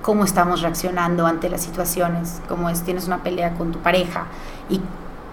cómo 0.03 0.25
estamos 0.25 0.63
reaccionando 0.63 1.27
ante 1.27 1.51
las 1.51 1.63
situaciones, 1.63 2.41
como 2.49 2.71
es 2.71 2.83
tienes 2.83 3.09
una 3.09 3.25
pelea 3.25 3.55
con 3.55 3.73
tu 3.73 3.81
pareja 3.81 4.27
y 4.71 4.81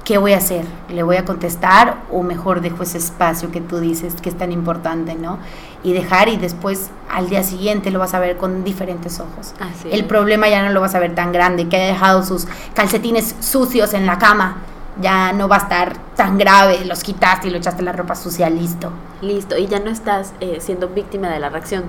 ¿qué 0.10 0.18
voy 0.18 0.34
a 0.34 0.38
hacer? 0.38 0.66
¿Le 0.90 1.04
voy 1.04 1.18
a 1.18 1.24
contestar 1.24 1.98
o 2.12 2.24
mejor 2.24 2.62
dejo 2.62 2.82
ese 2.82 2.98
espacio 2.98 3.52
que 3.52 3.62
tú 3.62 3.80
dices 3.80 4.16
que 4.20 4.30
es 4.30 4.36
tan 4.36 4.52
importante, 4.52 5.14
¿no? 5.14 5.38
Y 5.84 5.94
dejar 5.94 6.30
y 6.30 6.38
después 6.38 6.90
al 7.12 7.30
día 7.30 7.44
siguiente 7.44 7.92
lo 7.92 8.00
vas 8.00 8.16
a 8.16 8.20
ver 8.20 8.38
con 8.38 8.64
diferentes 8.64 9.20
ojos. 9.20 9.54
El 9.92 10.06
problema 10.06 10.50
ya 10.50 10.66
no 10.66 10.72
lo 10.72 10.82
vas 10.82 10.96
a 10.96 11.00
ver 11.00 11.14
tan 11.14 11.32
grande, 11.32 11.70
que 11.70 11.76
haya 11.76 11.94
dejado 11.94 12.24
sus 12.24 12.48
calcetines 12.74 13.36
sucios 13.40 13.94
en 13.94 14.08
la 14.08 14.18
cama. 14.18 14.58
Ya 15.00 15.32
no 15.32 15.48
va 15.48 15.58
a 15.58 15.60
estar 15.60 15.96
tan 16.16 16.40
grave, 16.40 16.86
los 16.86 17.04
quitaste 17.04 17.50
y 17.50 17.52
lo 17.52 17.60
echaste 17.60 17.84
la 17.84 17.92
ropa 17.92 18.16
sucia, 18.16 18.50
listo. 18.50 18.92
Listo, 19.22 19.60
y 19.60 19.68
ya 19.68 19.80
no 19.80 19.92
estás 19.92 20.34
eh, 20.40 20.58
siendo 20.60 20.88
víctima 20.88 21.30
de 21.30 21.40
la 21.40 21.50
reacción 21.50 21.84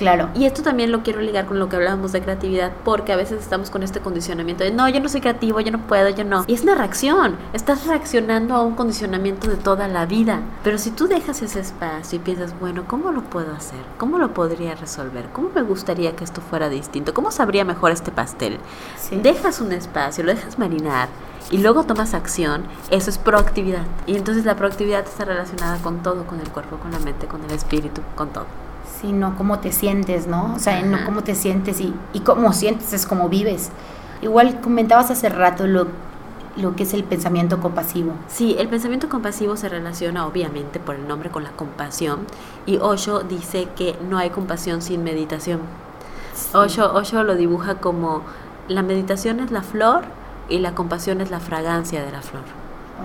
Claro. 0.00 0.30
Y 0.34 0.46
esto 0.46 0.62
también 0.62 0.92
lo 0.92 1.02
quiero 1.02 1.20
ligar 1.20 1.44
con 1.44 1.58
lo 1.58 1.68
que 1.68 1.76
hablábamos 1.76 2.12
de 2.12 2.22
creatividad, 2.22 2.72
porque 2.86 3.12
a 3.12 3.16
veces 3.16 3.38
estamos 3.38 3.68
con 3.68 3.82
este 3.82 4.00
condicionamiento 4.00 4.64
de 4.64 4.70
no, 4.70 4.88
yo 4.88 4.98
no 4.98 5.10
soy 5.10 5.20
creativo, 5.20 5.60
yo 5.60 5.70
no 5.72 5.80
puedo, 5.82 6.08
yo 6.08 6.24
no. 6.24 6.42
Y 6.46 6.54
es 6.54 6.62
una 6.62 6.74
reacción, 6.74 7.36
estás 7.52 7.86
reaccionando 7.86 8.54
a 8.54 8.62
un 8.62 8.76
condicionamiento 8.76 9.50
de 9.50 9.56
toda 9.56 9.88
la 9.88 10.06
vida. 10.06 10.40
Pero 10.64 10.78
si 10.78 10.90
tú 10.90 11.06
dejas 11.06 11.42
ese 11.42 11.60
espacio 11.60 12.16
y 12.16 12.22
piensas, 12.22 12.58
bueno, 12.58 12.84
¿cómo 12.88 13.12
lo 13.12 13.20
puedo 13.24 13.52
hacer? 13.52 13.80
¿Cómo 13.98 14.16
lo 14.16 14.32
podría 14.32 14.74
resolver? 14.74 15.26
¿Cómo 15.34 15.50
me 15.54 15.60
gustaría 15.60 16.16
que 16.16 16.24
esto 16.24 16.40
fuera 16.40 16.70
distinto? 16.70 17.12
¿Cómo 17.12 17.30
sabría 17.30 17.66
mejor 17.66 17.90
este 17.90 18.10
pastel? 18.10 18.56
Dejas 19.10 19.60
un 19.60 19.70
espacio, 19.72 20.24
lo 20.24 20.32
dejas 20.34 20.58
marinar 20.58 21.10
y 21.50 21.58
luego 21.58 21.84
tomas 21.84 22.14
acción, 22.14 22.62
eso 22.88 23.10
es 23.10 23.18
proactividad. 23.18 23.84
Y 24.06 24.16
entonces 24.16 24.46
la 24.46 24.56
proactividad 24.56 25.04
está 25.04 25.26
relacionada 25.26 25.76
con 25.82 26.02
todo, 26.02 26.24
con 26.24 26.40
el 26.40 26.48
cuerpo, 26.48 26.78
con 26.78 26.90
la 26.90 27.00
mente, 27.00 27.26
con 27.26 27.44
el 27.44 27.50
espíritu, 27.50 28.00
con 28.14 28.30
todo 28.30 28.69
sino 29.00 29.36
cómo 29.36 29.60
te 29.60 29.72
sientes, 29.72 30.26
¿no? 30.26 30.54
O 30.54 30.58
sea, 30.58 30.82
no 30.82 31.04
cómo 31.04 31.22
te 31.22 31.34
sientes 31.34 31.80
y, 31.80 31.94
y 32.12 32.20
cómo 32.20 32.52
sientes 32.52 32.92
es 32.92 33.06
cómo 33.06 33.28
vives. 33.28 33.70
Igual 34.22 34.60
comentabas 34.60 35.10
hace 35.10 35.28
rato 35.28 35.66
lo, 35.66 35.86
lo 36.56 36.76
que 36.76 36.82
es 36.82 36.94
el 36.94 37.04
pensamiento 37.04 37.60
compasivo. 37.60 38.12
Sí, 38.28 38.56
el 38.58 38.68
pensamiento 38.68 39.08
compasivo 39.08 39.56
se 39.56 39.68
relaciona 39.68 40.26
obviamente 40.26 40.78
por 40.78 40.94
el 40.96 41.08
nombre 41.08 41.30
con 41.30 41.44
la 41.44 41.50
compasión 41.50 42.20
y 42.66 42.76
Osho 42.78 43.20
dice 43.20 43.68
que 43.76 43.96
no 44.08 44.18
hay 44.18 44.30
compasión 44.30 44.82
sin 44.82 45.02
meditación. 45.02 45.60
Osho, 46.52 46.92
Osho 46.94 47.22
lo 47.22 47.34
dibuja 47.36 47.76
como 47.76 48.22
la 48.68 48.82
meditación 48.82 49.40
es 49.40 49.50
la 49.50 49.62
flor 49.62 50.04
y 50.48 50.58
la 50.58 50.74
compasión 50.74 51.20
es 51.20 51.30
la 51.30 51.40
fragancia 51.40 52.04
de 52.04 52.12
la 52.12 52.22
flor. 52.22 52.59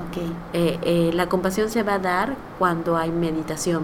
Okay. 0.10 0.32
Eh, 0.54 0.80
eh, 0.84 1.12
la 1.14 1.28
compasión 1.28 1.70
se 1.70 1.84
va 1.84 1.96
a 1.96 2.00
dar 2.00 2.36
cuando 2.58 2.98
hay 2.98 3.12
meditación 3.12 3.84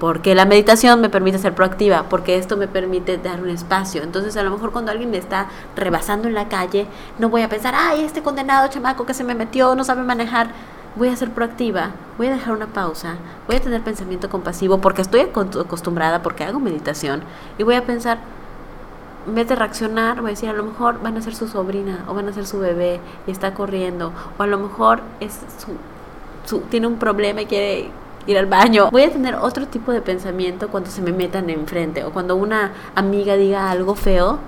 porque 0.00 0.34
la 0.34 0.46
meditación 0.46 1.02
me 1.02 1.10
permite 1.10 1.38
ser 1.38 1.54
proactiva, 1.54 2.04
porque 2.08 2.38
esto 2.38 2.56
me 2.56 2.66
permite 2.66 3.18
dar 3.18 3.42
un 3.42 3.50
espacio. 3.50 4.02
Entonces, 4.02 4.34
a 4.38 4.42
lo 4.42 4.50
mejor 4.50 4.72
cuando 4.72 4.90
alguien 4.90 5.10
me 5.10 5.18
está 5.18 5.48
rebasando 5.76 6.26
en 6.26 6.32
la 6.32 6.48
calle, 6.48 6.86
no 7.18 7.28
voy 7.28 7.42
a 7.42 7.50
pensar, 7.50 7.74
ay, 7.76 8.02
este 8.02 8.22
condenado 8.22 8.66
chamaco 8.68 9.04
que 9.04 9.12
se 9.12 9.24
me 9.24 9.34
metió, 9.34 9.74
no 9.74 9.84
sabe 9.84 10.02
manejar. 10.02 10.48
Voy 10.96 11.08
a 11.08 11.16
ser 11.16 11.30
proactiva, 11.30 11.90
voy 12.16 12.28
a 12.28 12.32
dejar 12.32 12.54
una 12.54 12.66
pausa, 12.66 13.16
voy 13.46 13.56
a 13.56 13.60
tener 13.60 13.82
pensamiento 13.82 14.28
compasivo 14.28 14.78
porque 14.78 15.02
estoy 15.02 15.20
acostumbrada, 15.20 16.22
porque 16.22 16.44
hago 16.44 16.58
meditación, 16.58 17.22
y 17.58 17.62
voy 17.62 17.76
a 17.76 17.84
pensar, 17.84 18.18
en 19.26 19.34
vez 19.34 19.48
de 19.48 19.54
reaccionar, 19.54 20.20
voy 20.20 20.30
a 20.30 20.30
decir, 20.30 20.48
a 20.48 20.52
lo 20.52 20.64
mejor 20.64 21.00
van 21.02 21.16
a 21.16 21.22
ser 21.22 21.34
su 21.34 21.48
sobrina 21.48 22.04
o 22.08 22.14
van 22.14 22.28
a 22.28 22.32
ser 22.32 22.46
su 22.46 22.58
bebé 22.58 23.00
y 23.26 23.30
está 23.30 23.54
corriendo, 23.54 24.12
o 24.38 24.42
a 24.42 24.46
lo 24.46 24.58
mejor 24.58 25.00
es 25.20 25.40
su, 26.44 26.60
tiene 26.62 26.86
un 26.86 26.96
problema 26.96 27.42
y 27.42 27.46
quiere 27.46 27.90
ir 28.26 28.38
al 28.38 28.46
baño. 28.46 28.90
Voy 28.90 29.02
a 29.02 29.10
tener 29.10 29.34
otro 29.34 29.66
tipo 29.66 29.92
de 29.92 30.00
pensamiento 30.00 30.68
cuando 30.68 30.90
se 30.90 31.02
me 31.02 31.12
metan 31.12 31.50
enfrente 31.50 32.04
o 32.04 32.12
cuando 32.12 32.36
una 32.36 32.72
amiga 32.94 33.36
diga 33.36 33.70
algo 33.70 33.94
feo. 33.94 34.38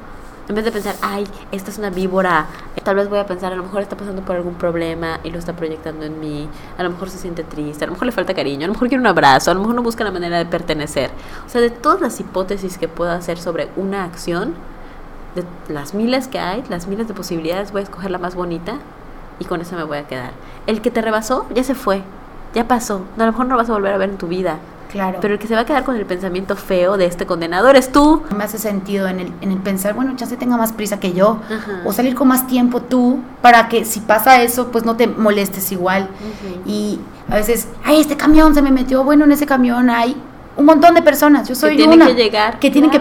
En 0.48 0.56
vez 0.56 0.64
de 0.64 0.72
pensar, 0.72 0.96
ay, 1.02 1.24
esta 1.52 1.70
es 1.70 1.78
una 1.78 1.90
víbora, 1.90 2.46
tal 2.82 2.96
vez 2.96 3.08
voy 3.08 3.20
a 3.20 3.26
pensar, 3.26 3.52
a 3.52 3.56
lo 3.56 3.62
mejor 3.62 3.82
está 3.82 3.96
pasando 3.96 4.22
por 4.22 4.34
algún 4.34 4.54
problema 4.54 5.20
y 5.22 5.30
lo 5.30 5.38
está 5.38 5.54
proyectando 5.54 6.04
en 6.04 6.18
mí, 6.18 6.48
a 6.76 6.82
lo 6.82 6.90
mejor 6.90 7.10
se 7.10 7.18
siente 7.18 7.44
triste, 7.44 7.84
a 7.84 7.86
lo 7.86 7.92
mejor 7.92 8.06
le 8.06 8.12
falta 8.12 8.34
cariño, 8.34 8.64
a 8.64 8.66
lo 8.66 8.72
mejor 8.72 8.88
quiere 8.88 9.00
un 9.00 9.06
abrazo, 9.06 9.52
a 9.52 9.54
lo 9.54 9.60
mejor 9.60 9.76
no 9.76 9.82
busca 9.82 10.02
la 10.02 10.10
manera 10.10 10.38
de 10.38 10.46
pertenecer. 10.46 11.10
O 11.46 11.48
sea, 11.48 11.60
de 11.60 11.70
todas 11.70 12.00
las 12.00 12.18
hipótesis 12.18 12.76
que 12.76 12.88
puedo 12.88 13.12
hacer 13.12 13.38
sobre 13.38 13.68
una 13.76 14.04
acción, 14.04 14.54
de 15.34 15.44
las 15.72 15.94
miles 15.94 16.28
que 16.28 16.38
hay, 16.38 16.62
las 16.68 16.86
miles 16.86 17.08
de 17.08 17.14
posibilidades, 17.14 17.72
voy 17.72 17.80
a 17.80 17.84
escoger 17.84 18.10
la 18.10 18.18
más 18.18 18.34
bonita 18.34 18.78
y 19.38 19.44
con 19.44 19.60
esa 19.60 19.76
me 19.76 19.84
voy 19.84 19.98
a 19.98 20.06
quedar. 20.06 20.32
El 20.66 20.82
que 20.82 20.90
te 20.90 21.00
rebasó 21.00 21.46
ya 21.54 21.64
se 21.64 21.74
fue, 21.74 22.02
ya 22.54 22.68
pasó. 22.68 23.02
a 23.16 23.20
lo 23.20 23.26
mejor 23.26 23.46
no 23.46 23.52
lo 23.52 23.58
vas 23.58 23.70
a 23.70 23.72
volver 23.72 23.94
a 23.94 23.98
ver 23.98 24.10
en 24.10 24.18
tu 24.18 24.28
vida. 24.28 24.58
Claro. 24.92 25.18
Pero 25.22 25.34
el 25.34 25.40
que 25.40 25.46
se 25.48 25.54
va 25.54 25.62
a 25.62 25.66
quedar 25.66 25.84
con 25.84 25.96
el 25.96 26.04
pensamiento 26.04 26.54
feo 26.54 26.98
de 26.98 27.06
este 27.06 27.24
condenado 27.24 27.68
eres 27.70 27.90
tú. 27.90 28.22
Me 28.36 28.44
hace 28.44 28.58
sentido 28.58 29.08
en 29.08 29.20
el, 29.20 29.32
en 29.40 29.50
el 29.50 29.58
pensar, 29.58 29.94
bueno, 29.94 30.14
ya 30.16 30.26
se 30.26 30.36
tenga 30.36 30.58
más 30.58 30.72
prisa 30.72 31.00
que 31.00 31.14
yo. 31.14 31.38
O 31.86 31.92
salir 31.92 32.14
con 32.14 32.28
más 32.28 32.46
tiempo 32.46 32.82
tú 32.82 33.20
para 33.40 33.68
que 33.68 33.86
si 33.86 34.00
pasa 34.00 34.42
eso, 34.42 34.68
pues 34.68 34.84
no 34.84 34.94
te 34.96 35.06
molestes 35.06 35.72
igual. 35.72 36.08
Y 36.66 37.00
a 37.30 37.36
veces, 37.36 37.68
ay, 37.84 38.00
este 38.00 38.18
camión 38.18 38.54
se 38.54 38.60
me 38.60 38.70
metió. 38.70 39.02
Bueno, 39.02 39.24
en 39.24 39.32
ese 39.32 39.46
camión 39.46 39.88
hay 39.88 40.14
un 40.56 40.66
montón 40.66 40.94
de 40.94 41.00
personas. 41.00 41.48
Yo 41.48 41.54
soy 41.54 41.70
que 41.70 41.86
tienen 41.86 42.06
que 42.06 42.14
llegar. 42.14 42.58
Que 42.58 42.70
tienen 42.70 42.90
que. 42.90 43.00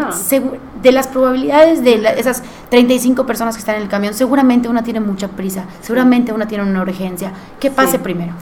De 0.82 0.92
las 0.92 1.08
probabilidades 1.08 1.84
de 1.84 1.94
esas 2.18 2.42
35 2.70 3.26
personas 3.28 3.56
que 3.56 3.60
están 3.60 3.76
en 3.76 3.84
el 3.84 3.88
camión, 3.90 4.14
seguramente 4.14 4.68
una 4.68 4.82
tiene 4.82 5.00
mucha 5.00 5.28
prisa. 5.28 5.66
Seguramente 5.82 6.32
una 6.32 6.48
tiene 6.48 6.64
una 6.64 6.82
urgencia. 6.82 7.34
¿Qué 7.60 7.70
pase 7.70 8.00
primero? 8.00 8.34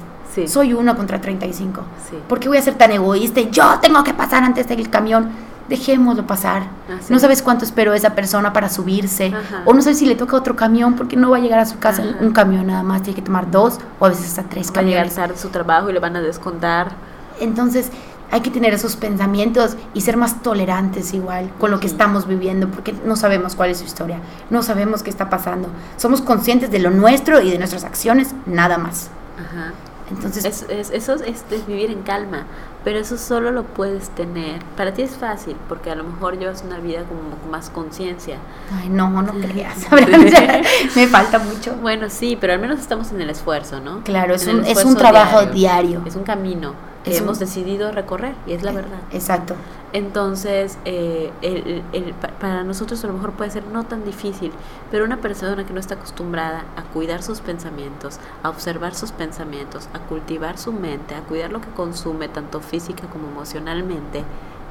Soy 0.48 0.74
uno 0.74 0.96
contra 0.96 1.20
35. 1.20 1.82
Sí. 2.10 2.18
¿Por 2.28 2.40
qué 2.40 2.48
voy 2.48 2.58
a 2.58 2.62
ser 2.62 2.76
tan 2.76 2.92
egoísta 2.92 3.40
y 3.40 3.50
yo 3.50 3.80
tengo 3.82 4.04
que 4.04 4.14
pasar 4.14 4.44
antes 4.44 4.68
del 4.68 4.90
camión? 4.90 5.30
Dejémoslo 5.68 6.26
pasar. 6.26 6.64
No 7.10 7.20
sabes 7.20 7.44
cuánto 7.44 7.64
esperó 7.64 7.94
esa 7.94 8.16
persona 8.16 8.54
para 8.54 8.70
subirse. 8.70 9.32
O 9.66 9.74
no 9.74 9.82
sabes 9.82 10.00
si 10.00 10.06
le 10.06 10.16
toca 10.16 10.36
otro 10.36 10.56
camión 10.56 10.96
porque 10.96 11.16
no 11.16 11.30
va 11.30 11.38
a 11.38 11.40
llegar 11.40 11.60
a 11.60 11.66
su 11.66 11.78
casa 11.78 12.04
un 12.22 12.32
camión 12.32 12.68
nada 12.68 12.84
más. 12.84 13.04
Tiene 13.04 13.16
que 13.16 13.22
tomar 13.22 13.52
dos 13.52 13.80
o 14.00 14.06
a 14.06 14.10
veces 14.10 14.26
hasta 14.28 14.44
tres 14.44 14.72
camiones. 14.72 14.98
Va 14.98 15.02
a 15.02 15.06
llegar 15.06 15.28
tarde 15.28 15.42
su 15.42 15.50
trabajo 15.50 15.90
y 15.90 15.94
le 15.94 16.00
van 16.00 16.16
a 16.16 16.22
descontar. 16.22 16.94
Entonces 17.40 17.92
hay 18.32 18.42
que 18.42 18.52
tener 18.52 18.74
esos 18.74 18.96
pensamientos 18.96 19.76
y 19.94 20.02
ser 20.02 20.18
más 20.18 20.42
tolerantes 20.42 21.14
igual 21.14 21.52
con 21.60 21.72
lo 21.72 21.80
que 21.80 21.88
estamos 21.88 22.28
viviendo 22.28 22.68
porque 22.68 22.94
no 23.06 23.16
sabemos 23.16 23.56
cuál 23.56 23.72
es 23.72 23.80
su 23.80 23.86
historia. 23.86 24.20
No 24.50 24.64
sabemos 24.64 25.04
qué 25.04 25.10
está 25.10 25.30
pasando. 25.30 25.70
Somos 25.98 26.22
conscientes 26.22 26.72
de 26.72 26.80
lo 26.80 26.90
nuestro 26.92 27.42
y 27.42 27.52
de 27.52 27.58
nuestras 27.58 27.84
acciones, 27.84 28.34
nada 28.46 28.78
más. 28.78 29.10
Ajá. 29.38 29.74
Entonces, 30.12 30.66
es, 30.70 30.90
eso 30.92 31.14
es, 31.14 31.68
vivir 31.68 31.92
en 31.92 32.02
calma, 32.02 32.46
pero 32.84 33.00
eso 33.00 33.18
solo 33.18 33.52
lo 33.52 33.64
puedes 33.64 34.10
tener. 34.10 34.64
Para 34.76 34.94
ti 34.94 35.04
es 35.04 35.12
fácil, 35.12 35.56
porque 35.68 35.92
a 35.92 35.96
lo 35.96 36.04
mejor 36.04 36.38
llevas 36.38 36.64
una 36.66 36.80
vida 36.80 37.04
como 37.04 37.22
con 37.40 37.52
más 37.52 37.70
conciencia. 37.70 38.38
Ay, 38.80 38.90
no, 38.90 39.10
no 39.10 39.34
creas. 39.48 39.78
Me 40.96 41.08
falta 41.08 41.40
mucho. 41.40 41.76
Bueno, 41.82 42.10
sí, 42.10 42.38
pero 42.40 42.54
al 42.54 42.60
menos 42.60 42.80
estamos 42.80 43.12
en 43.12 43.22
el 43.22 43.30
esfuerzo, 43.30 43.80
¿no? 43.80 44.04
Claro, 44.04 44.34
es, 44.34 44.48
un, 44.48 44.66
es 44.66 44.84
un 44.84 44.96
trabajo 44.96 45.46
diario. 45.46 46.02
Es 46.06 46.16
un 46.16 46.24
camino 46.24 46.89
que 47.10 47.18
hemos 47.18 47.40
decidido 47.40 47.92
recorrer, 47.92 48.36
y 48.48 48.54
es 48.54 48.64
la 48.64 48.72
eh, 48.72 48.76
verdad. 48.76 49.00
Exacto. 49.12 49.56
Entonces, 49.92 50.78
eh, 50.86 51.32
el, 51.42 52.14
para 52.40 52.64
nosotros 52.64 53.04
a 53.04 53.08
lo 53.08 53.14
mejor 53.14 53.32
puede 53.34 53.50
ser 53.50 53.66
no 53.66 53.86
tan 53.86 54.06
difícil, 54.06 54.52
pero 54.92 55.04
una 55.04 55.18
persona 55.18 55.66
que 55.66 55.74
no 55.74 55.80
está 55.80 55.96
acostumbrada 55.96 56.64
a 56.76 56.84
cuidar 56.84 57.24
sus 57.24 57.42
pensamientos, 57.42 58.20
a 58.44 58.50
observar 58.50 58.94
sus 58.94 59.12
pensamientos, 59.12 59.90
a 59.94 60.00
cultivar 60.00 60.58
su 60.58 60.72
mente, 60.72 61.16
a 61.16 61.22
cuidar 61.22 61.52
lo 61.52 61.62
que 61.62 61.70
consume, 61.70 62.28
tanto 62.28 62.60
física 62.60 63.08
como 63.08 63.28
emocionalmente, 63.28 64.24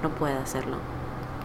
no 0.03 0.11
puede 0.11 0.35
hacerlo. 0.39 0.77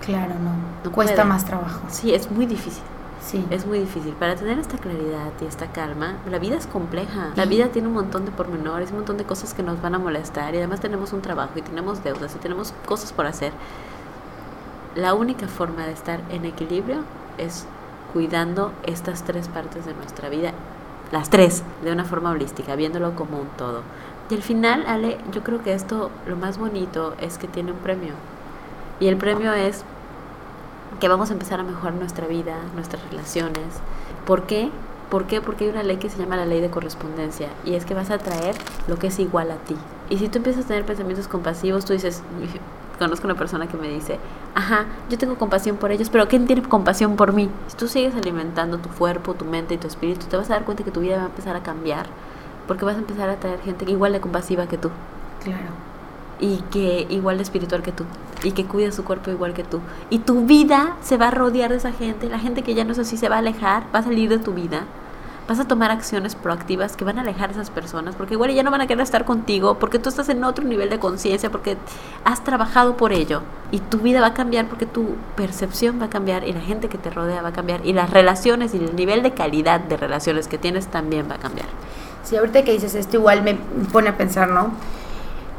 Claro, 0.05 0.33
no. 0.35 0.51
no 0.83 0.91
Cuesta 0.91 1.23
más 1.23 1.45
trabajo. 1.45 1.81
Sí, 1.89 2.13
es 2.13 2.29
muy 2.29 2.45
difícil. 2.45 2.83
Sí. 3.25 3.45
Es 3.49 3.65
muy 3.65 3.79
difícil. 3.79 4.13
Para 4.13 4.35
tener 4.35 4.59
esta 4.59 4.77
claridad 4.77 5.31
y 5.41 5.45
esta 5.45 5.71
calma, 5.71 6.17
la 6.29 6.39
vida 6.39 6.55
es 6.55 6.67
compleja. 6.67 7.31
La 7.35 7.45
vida 7.45 7.67
tiene 7.69 7.87
un 7.87 7.93
montón 7.93 8.25
de 8.25 8.31
pormenores, 8.31 8.91
un 8.91 8.97
montón 8.97 9.17
de 9.17 9.23
cosas 9.23 9.53
que 9.53 9.63
nos 9.63 9.81
van 9.81 9.95
a 9.95 9.99
molestar 9.99 10.53
y 10.53 10.57
además 10.57 10.81
tenemos 10.81 11.13
un 11.13 11.21
trabajo 11.21 11.53
y 11.55 11.61
tenemos 11.61 12.03
deudas 12.03 12.35
y 12.35 12.39
tenemos 12.39 12.73
cosas 12.85 13.13
por 13.13 13.25
hacer. 13.25 13.53
La 14.95 15.13
única 15.13 15.47
forma 15.47 15.85
de 15.85 15.93
estar 15.93 16.19
en 16.29 16.45
equilibrio 16.45 16.97
es 17.37 17.65
cuidando 18.11 18.71
estas 18.83 19.23
tres 19.23 19.47
partes 19.47 19.85
de 19.85 19.93
nuestra 19.93 20.29
vida, 20.29 20.51
las 21.11 21.29
tres, 21.29 21.63
de 21.83 21.91
una 21.91 22.05
forma 22.05 22.31
holística, 22.31 22.75
viéndolo 22.75 23.15
como 23.15 23.39
un 23.39 23.47
todo. 23.57 23.81
Y 24.29 24.35
al 24.35 24.41
final, 24.41 24.85
Ale, 24.87 25.17
yo 25.31 25.43
creo 25.43 25.63
que 25.63 25.73
esto, 25.73 26.11
lo 26.27 26.35
más 26.35 26.57
bonito 26.57 27.15
es 27.19 27.37
que 27.37 27.47
tiene 27.47 27.71
un 27.71 27.79
premio. 27.79 28.13
Y 28.99 29.07
el 29.07 29.17
premio 29.17 29.53
es 29.53 29.83
que 31.03 31.09
vamos 31.09 31.31
a 31.31 31.33
empezar 31.33 31.59
a 31.59 31.63
mejorar 31.63 31.95
nuestra 31.95 32.27
vida, 32.27 32.55
nuestras 32.75 33.03
relaciones. 33.09 33.65
¿Por 34.25 34.43
qué? 34.43 34.69
¿Por 35.09 35.25
qué? 35.25 35.41
Porque 35.41 35.65
hay 35.65 35.71
una 35.71 35.83
ley 35.83 35.97
que 35.97 36.09
se 36.09 36.17
llama 36.17 36.37
la 36.37 36.45
ley 36.45 36.61
de 36.61 36.69
correspondencia 36.69 37.49
y 37.65 37.73
es 37.73 37.83
que 37.83 37.93
vas 37.93 38.09
a 38.09 38.13
atraer 38.13 38.55
lo 38.87 38.95
que 38.95 39.07
es 39.07 39.19
igual 39.19 39.51
a 39.51 39.57
ti. 39.57 39.75
Y 40.09 40.17
si 40.17 40.29
tú 40.29 40.37
empiezas 40.37 40.63
a 40.63 40.67
tener 40.69 40.85
pensamientos 40.85 41.27
compasivos, 41.27 41.83
tú 41.83 41.91
dices, 41.91 42.23
conozco 42.97 43.27
una 43.27 43.35
persona 43.35 43.67
que 43.67 43.75
me 43.75 43.89
dice, 43.89 44.17
ajá, 44.55 44.85
yo 45.09 45.17
tengo 45.17 45.37
compasión 45.37 45.75
por 45.75 45.91
ellos, 45.91 46.09
pero 46.09 46.29
¿quién 46.29 46.47
tiene 46.47 46.63
compasión 46.63 47.17
por 47.17 47.33
mí? 47.33 47.49
Si 47.67 47.75
tú 47.75 47.89
sigues 47.89 48.15
alimentando 48.15 48.77
tu 48.77 48.87
cuerpo, 48.87 49.33
tu 49.33 49.43
mente 49.43 49.73
y 49.73 49.79
tu 49.79 49.87
espíritu, 49.87 50.27
te 50.27 50.37
vas 50.37 50.49
a 50.51 50.53
dar 50.53 50.63
cuenta 50.63 50.85
que 50.85 50.91
tu 50.91 51.01
vida 51.01 51.17
va 51.17 51.23
a 51.23 51.25
empezar 51.25 51.57
a 51.57 51.63
cambiar, 51.63 52.05
porque 52.65 52.85
vas 52.85 52.95
a 52.95 52.99
empezar 52.99 53.27
a 53.27 53.33
atraer 53.33 53.59
gente 53.59 53.91
igual 53.91 54.13
de 54.13 54.21
compasiva 54.21 54.67
que 54.67 54.77
tú. 54.77 54.89
Claro. 55.43 55.92
Y 56.39 56.57
que 56.71 57.07
igual 57.09 57.37
de 57.37 57.43
espiritual 57.43 57.81
que 57.81 57.91
tú 57.91 58.05
y 58.43 58.51
que 58.51 58.65
cuida 58.65 58.91
su 58.91 59.03
cuerpo 59.03 59.31
igual 59.31 59.53
que 59.53 59.63
tú. 59.63 59.79
Y 60.09 60.19
tu 60.19 60.45
vida 60.45 60.97
se 61.01 61.17
va 61.17 61.29
a 61.29 61.31
rodear 61.31 61.71
de 61.71 61.77
esa 61.77 61.91
gente, 61.91 62.29
la 62.29 62.39
gente 62.39 62.61
que 62.61 62.73
ya 62.73 62.83
no 62.83 62.91
es 62.91 62.99
así 62.99 63.17
se 63.17 63.29
va 63.29 63.35
a 63.35 63.39
alejar, 63.39 63.83
va 63.93 63.99
a 63.99 64.03
salir 64.03 64.29
de 64.29 64.39
tu 64.39 64.53
vida. 64.53 64.83
Vas 65.47 65.59
a 65.59 65.67
tomar 65.67 65.91
acciones 65.91 66.35
proactivas 66.35 66.95
que 66.95 67.03
van 67.03 67.17
a 67.17 67.21
alejar 67.21 67.49
a 67.49 67.51
esas 67.51 67.69
personas, 67.69 68.15
porque 68.15 68.35
igual 68.35 68.53
ya 68.53 68.63
no 68.63 68.71
van 68.71 68.79
a 68.79 68.87
querer 68.87 69.03
estar 69.03 69.25
contigo, 69.25 69.77
porque 69.77 69.99
tú 69.99 70.07
estás 70.07 70.29
en 70.29 70.41
otro 70.45 70.63
nivel 70.63 70.89
de 70.89 70.99
conciencia, 70.99 71.51
porque 71.51 71.75
has 72.23 72.45
trabajado 72.45 72.95
por 72.95 73.11
ello. 73.11 73.41
Y 73.69 73.79
tu 73.79 73.97
vida 73.97 74.21
va 74.21 74.27
a 74.27 74.33
cambiar 74.33 74.67
porque 74.67 74.85
tu 74.85 75.15
percepción 75.35 75.99
va 75.99 76.05
a 76.05 76.09
cambiar 76.09 76.47
y 76.47 76.53
la 76.53 76.61
gente 76.61 76.87
que 76.87 76.97
te 76.97 77.09
rodea 77.09 77.41
va 77.41 77.49
a 77.49 77.53
cambiar 77.53 77.85
y 77.85 77.91
las 77.91 78.09
relaciones 78.09 78.73
y 78.73 78.77
el 78.77 78.95
nivel 78.95 79.21
de 79.21 79.31
calidad 79.31 79.81
de 79.81 79.97
relaciones 79.97 80.47
que 80.47 80.57
tienes 80.57 80.87
también 80.87 81.29
va 81.29 81.35
a 81.35 81.39
cambiar. 81.39 81.67
Sí, 82.23 82.37
ahorita 82.37 82.63
que 82.63 82.71
dices 82.71 82.95
esto 82.95 83.17
igual 83.17 83.43
me 83.43 83.55
pone 83.91 84.09
a 84.09 84.17
pensar, 84.17 84.47
¿no? 84.47 84.71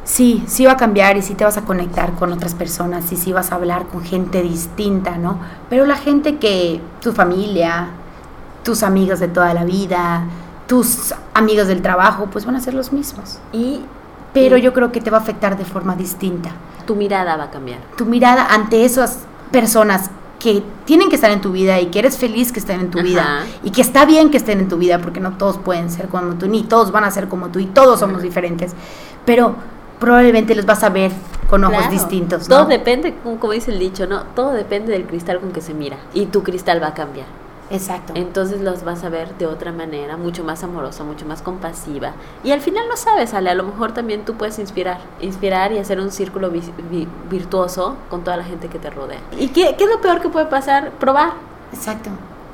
Sí, 0.05 0.45
sí 0.47 0.65
va 0.67 0.73
a 0.73 0.77
cambiar 0.77 1.17
y 1.17 1.23
sí 1.23 1.35
te 1.35 1.45
vas 1.45 1.57
a 1.57 1.63
conectar 1.63 2.15
con 2.15 2.33
otras 2.33 2.55
personas 2.55 3.11
y 3.13 3.17
sí 3.17 3.33
vas 3.33 3.53
a 3.53 3.57
hablar 3.57 3.87
con 3.87 4.03
gente 4.05 4.43
distinta, 4.43 5.17
¿no? 5.17 5.39
Pero 5.69 5.87
la 5.87 5.97
gente 5.97 6.37
que, 6.37 6.81
tu 7.01 7.13
familia, 7.13 7.89
tus 8.63 8.83
amigos 8.83 9.21
de 9.21 9.29
toda 9.29 9.53
la 9.55 9.65
vida, 9.65 10.25
tus 10.67 11.15
amigos 11.35 11.69
del 11.69 11.83
trabajo, 11.83 12.29
pues 12.31 12.47
van 12.47 12.57
a 12.57 12.61
ser 12.61 12.75
los 12.75 12.93
mismos. 12.93 13.39
Y, 13.53 13.81
pero 14.33 14.57
yo 14.57 14.73
creo 14.73 14.93
que 14.93 15.01
te 15.01 15.11
va 15.11 15.19
a 15.19 15.21
afectar 15.21 15.57
de 15.57 15.65
forma 15.65 15.97
distinta. 15.97 16.51
Tu 16.87 16.95
mirada 16.95 17.37
va 17.37 17.45
a 17.45 17.51
cambiar. 17.51 17.81
Tu 17.97 18.05
mirada 18.05 18.47
ante 18.53 18.85
esas 18.85 19.21
personas 19.51 20.11
que 20.39 20.63
tienen 20.85 21.09
que 21.09 21.15
estar 21.15 21.31
en 21.31 21.41
tu 21.41 21.53
vida 21.53 21.81
y 21.81 21.87
que 21.87 22.01
eres 22.01 22.19
feliz 22.19 22.53
que 22.53 22.61
estén 22.61 22.81
en 22.81 22.91
tu 22.91 23.01
vida 23.01 23.45
y 23.63 23.71
que 23.71 23.81
está 23.81 24.05
bien 24.05 24.31
que 24.31 24.37
estén 24.37 24.59
en 24.59 24.69
tu 24.69 24.77
vida 24.77 24.99
porque 24.99 25.19
no 25.19 25.39
todos 25.39 25.57
pueden 25.57 25.91
ser 25.91 26.09
como 26.09 26.35
tú, 26.35 26.49
ni 26.49 26.65
todos 26.65 26.93
van 26.93 27.05
a 27.05 27.11
ser 27.11 27.29
como 27.29 27.49
tú 27.49 27.61
y 27.61 27.67
todos 27.67 28.01
somos 28.01 28.21
diferentes. 28.21 28.73
Pero 29.25 29.55
probablemente 29.99 30.55
los 30.55 30.67
vas 30.67 30.83
a 30.83 30.91
ver 30.91 31.13
con 31.49 31.65
ojos 31.65 31.91
distintos. 31.91 32.49
Todo 32.49 32.67
depende, 32.67 33.15
como 33.23 33.53
dice 33.53 33.71
el 33.71 33.79
dicho, 33.79 34.07
¿no? 34.07 34.23
Todo 34.35 34.53
depende 34.53 34.93
del 34.93 35.05
cristal 35.05 35.41
con 35.41 35.53
que 35.53 35.61
se 35.61 35.75
mira 35.75 35.97
y 36.13 36.27
tu 36.27 36.43
cristal 36.43 36.83
va 36.83 36.89
a 36.89 36.95
cambiar. 36.95 37.27
Exacto. 37.71 38.13
Entonces 38.15 38.61
los 38.61 38.85
vas 38.85 39.05
a 39.05 39.09
ver 39.09 39.37
de 39.39 39.47
otra 39.47 39.73
manera, 39.73 40.17
mucho 40.17 40.45
más 40.45 40.63
amorosa, 40.63 41.03
mucho 41.03 41.25
más 41.27 41.43
compasiva. 41.43 42.13
Y 42.43 42.53
al 42.53 42.61
final 42.61 42.85
no 42.89 42.97
sabes, 42.97 43.33
Ale, 43.35 43.51
a 43.51 43.55
lo 43.55 43.65
mejor 43.65 43.93
también 43.93 44.25
tú 44.25 44.35
puedes 44.35 44.59
inspirar, 44.59 44.99
inspirar 45.21 45.73
y 45.73 45.79
hacer 45.79 45.99
un 46.01 46.11
círculo 46.11 46.53
virtuoso 47.31 47.97
con 48.11 48.23
toda 48.23 48.37
la 48.37 48.45
gente 48.45 48.69
que 48.69 48.79
te 48.79 48.91
rodea. 48.91 49.21
¿Y 49.39 49.49
qué, 49.49 49.75
qué 49.79 49.85
es 49.85 49.91
lo 49.91 50.01
peor 50.01 50.21
que 50.21 50.29
puede 50.29 50.47
pasar? 50.47 50.91
Probar. 50.93 51.33
Exacto. 51.73 52.11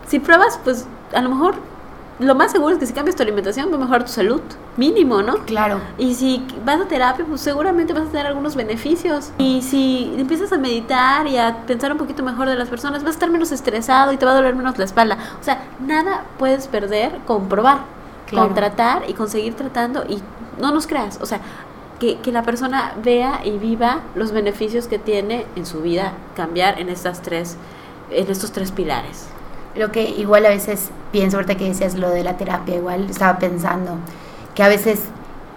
Si 0.06 0.20
pruebas, 0.20 0.60
pues 0.62 0.86
a 1.12 1.20
lo 1.20 1.30
mejor 1.30 1.54
lo 2.20 2.34
más 2.34 2.52
seguro 2.52 2.74
es 2.74 2.78
que 2.78 2.86
si 2.86 2.92
cambias 2.92 3.16
tu 3.16 3.22
alimentación 3.22 3.70
va 3.70 3.76
a 3.76 3.78
mejorar 3.78 4.04
tu 4.04 4.12
salud, 4.12 4.42
mínimo, 4.76 5.22
¿no? 5.22 5.38
Claro. 5.46 5.80
Y 5.96 6.14
si 6.14 6.46
vas 6.64 6.80
a 6.80 6.84
terapia, 6.84 7.24
pues 7.24 7.40
seguramente 7.40 7.94
vas 7.94 8.08
a 8.08 8.10
tener 8.10 8.26
algunos 8.26 8.56
beneficios. 8.56 9.32
Y 9.38 9.62
si 9.62 10.14
empiezas 10.18 10.52
a 10.52 10.58
meditar 10.58 11.26
y 11.26 11.38
a 11.38 11.64
pensar 11.66 11.90
un 11.92 11.98
poquito 11.98 12.22
mejor 12.22 12.48
de 12.48 12.56
las 12.56 12.68
personas, 12.68 13.02
vas 13.02 13.12
a 13.12 13.14
estar 13.14 13.30
menos 13.30 13.52
estresado 13.52 14.12
y 14.12 14.18
te 14.18 14.26
va 14.26 14.32
a 14.32 14.34
doler 14.34 14.54
menos 14.54 14.76
la 14.76 14.84
espalda. 14.84 15.16
O 15.40 15.44
sea, 15.44 15.64
nada 15.80 16.24
puedes 16.38 16.68
perder 16.68 17.20
con 17.26 17.48
probar, 17.48 17.78
con 18.30 18.54
tratar 18.54 19.08
y 19.08 19.14
conseguir 19.14 19.54
tratando 19.54 20.04
y 20.06 20.20
no 20.60 20.72
nos 20.72 20.86
creas, 20.86 21.18
o 21.22 21.26
sea, 21.26 21.40
que, 21.98 22.18
que, 22.18 22.32
la 22.32 22.42
persona 22.42 22.94
vea 23.02 23.40
y 23.44 23.58
viva 23.58 24.00
los 24.14 24.32
beneficios 24.32 24.86
que 24.88 24.98
tiene 24.98 25.46
en 25.56 25.66
su 25.66 25.80
vida 25.80 26.12
cambiar 26.34 26.80
en 26.80 26.88
estas 26.88 27.22
tres, 27.22 27.56
en 28.10 28.30
estos 28.30 28.52
tres 28.52 28.72
pilares. 28.72 29.26
Lo 29.74 29.92
que 29.92 30.02
igual 30.02 30.46
a 30.46 30.48
veces 30.48 30.90
pienso, 31.12 31.36
ahorita 31.36 31.56
que 31.56 31.68
decías 31.68 31.94
lo 31.94 32.10
de 32.10 32.24
la 32.24 32.36
terapia, 32.36 32.76
igual 32.76 33.08
estaba 33.08 33.38
pensando 33.38 33.98
que 34.54 34.62
a 34.62 34.68
veces 34.68 35.00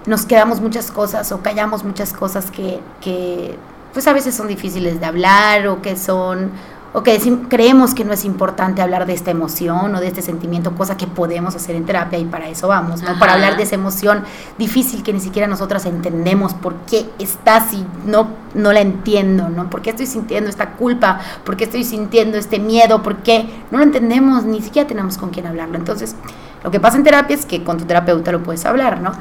nos 0.06 0.26
quedamos 0.26 0.62
muchas 0.62 0.92
cosas 0.92 1.32
o 1.32 1.42
callamos 1.42 1.84
muchas 1.84 2.14
cosas 2.14 2.52
que, 2.52 2.80
que 3.02 3.58
pues 3.94 4.08
a 4.08 4.14
veces 4.14 4.36
son 4.36 4.48
difíciles 4.48 5.00
de 5.00 5.06
hablar 5.06 5.68
o 5.68 5.82
que 5.82 5.96
son 5.96 6.52
o 6.96 7.02
que 7.02 7.20
creemos 7.50 7.96
que 7.96 8.06
no 8.06 8.14
es 8.14 8.24
importante 8.24 8.84
hablar 8.84 9.08
de 9.08 9.14
esta 9.14 9.32
emoción 9.32 9.96
o 9.96 10.00
de 10.00 10.08
este 10.08 10.22
sentimiento, 10.22 10.76
cosa 10.76 10.96
que 10.96 11.08
podemos 11.08 11.56
hacer 11.56 11.76
en 11.76 11.86
terapia 11.86 12.20
y 12.20 12.26
para 12.26 12.48
eso 12.48 12.68
vamos, 12.68 13.02
¿no? 13.02 13.18
Para 13.18 13.34
hablar 13.34 13.58
de 13.58 13.64
esa 13.64 13.74
emoción 13.74 14.24
difícil 14.60 15.02
que 15.02 15.12
ni 15.12 15.20
siquiera 15.20 15.48
nosotras 15.48 15.88
entendemos 15.88 16.54
por 16.54 16.76
qué 16.86 17.10
está 17.18 17.58
así, 17.58 17.84
no, 18.06 18.28
no 18.54 18.72
la 18.72 18.82
entiendo, 18.82 19.50
¿no? 19.50 19.72
¿Por 19.72 19.82
qué 19.82 19.90
estoy 19.90 20.06
sintiendo 20.06 20.52
esta 20.52 20.74
culpa? 20.74 21.20
¿Por 21.44 21.58
qué 21.58 21.64
estoy 21.64 21.84
sintiendo 21.84 22.38
este 22.38 22.60
miedo? 22.60 23.02
¿Por 23.02 23.18
qué? 23.18 23.50
No 23.72 23.80
lo 23.80 23.84
entendemos, 23.84 24.44
ni 24.44 24.62
siquiera 24.62 24.88
tenemos 24.88 25.18
con 25.18 25.32
quién 25.32 25.48
hablarlo. 25.48 25.78
Entonces, 25.78 26.16
lo 26.64 26.70
que 26.70 26.80
pasa 26.80 26.98
en 26.98 27.04
terapia 27.04 27.36
es 27.36 27.48
que 27.48 27.64
con 27.64 27.80
tu 27.80 27.86
terapeuta 27.86 28.32
lo 28.32 28.44
puedes 28.44 28.66
hablar, 28.68 29.02
¿no? 29.02 29.14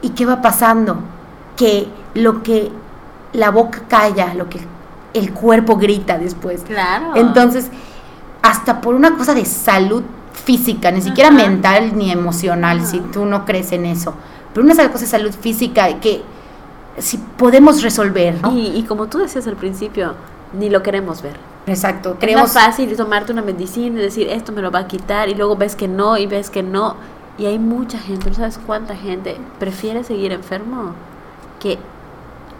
¿Y 0.00 0.10
qué 0.10 0.24
va 0.24 0.40
pasando? 0.40 0.96
Que 1.54 1.86
lo 2.14 2.42
que 2.42 2.72
la 3.34 3.50
boca 3.50 3.82
calla, 3.88 4.32
lo 4.32 4.48
que 4.48 4.60
el 5.14 5.32
cuerpo 5.32 5.76
grita 5.76 6.18
después. 6.18 6.62
Claro. 6.62 7.16
Entonces, 7.16 7.68
hasta 8.42 8.80
por 8.80 8.94
una 8.94 9.16
cosa 9.16 9.34
de 9.34 9.44
salud 9.44 10.02
física, 10.32 10.90
ni 10.90 11.02
siquiera 11.02 11.30
mental 11.30 11.96
ni 11.96 12.10
emocional, 12.10 12.84
si 12.86 13.00
tú 13.00 13.24
no 13.24 13.44
crees 13.44 13.72
en 13.72 13.86
eso, 13.86 14.14
pero 14.52 14.64
una 14.64 14.74
cosa 14.74 15.04
de 15.04 15.06
salud 15.06 15.32
física 15.32 16.00
que 16.00 16.22
si 16.98 17.18
podemos 17.18 17.82
resolver. 17.82 18.36
Y, 18.52 18.72
y, 18.76 18.82
como 18.82 19.06
tú 19.06 19.18
decías 19.18 19.46
al 19.46 19.56
principio, 19.56 20.14
ni 20.52 20.68
lo 20.68 20.82
queremos 20.82 21.22
ver. 21.22 21.36
Exacto. 21.66 22.16
Creemos... 22.18 22.56
Es 22.56 22.62
fácil 22.62 22.96
tomarte 22.96 23.32
una 23.32 23.42
medicina 23.42 23.98
y 23.98 24.02
decir 24.02 24.28
esto 24.28 24.52
me 24.52 24.62
lo 24.62 24.70
va 24.70 24.80
a 24.80 24.86
quitar 24.86 25.28
y 25.28 25.34
luego 25.34 25.56
ves 25.56 25.76
que 25.76 25.88
no 25.88 26.16
y 26.16 26.26
ves 26.26 26.50
que 26.50 26.62
no. 26.62 26.96
Y 27.38 27.46
hay 27.46 27.58
mucha 27.58 27.98
gente, 27.98 28.28
no 28.28 28.36
sabes 28.36 28.58
cuánta 28.66 28.96
gente 28.96 29.38
prefiere 29.58 30.04
seguir 30.04 30.32
enfermo 30.32 30.94
que 31.58 31.78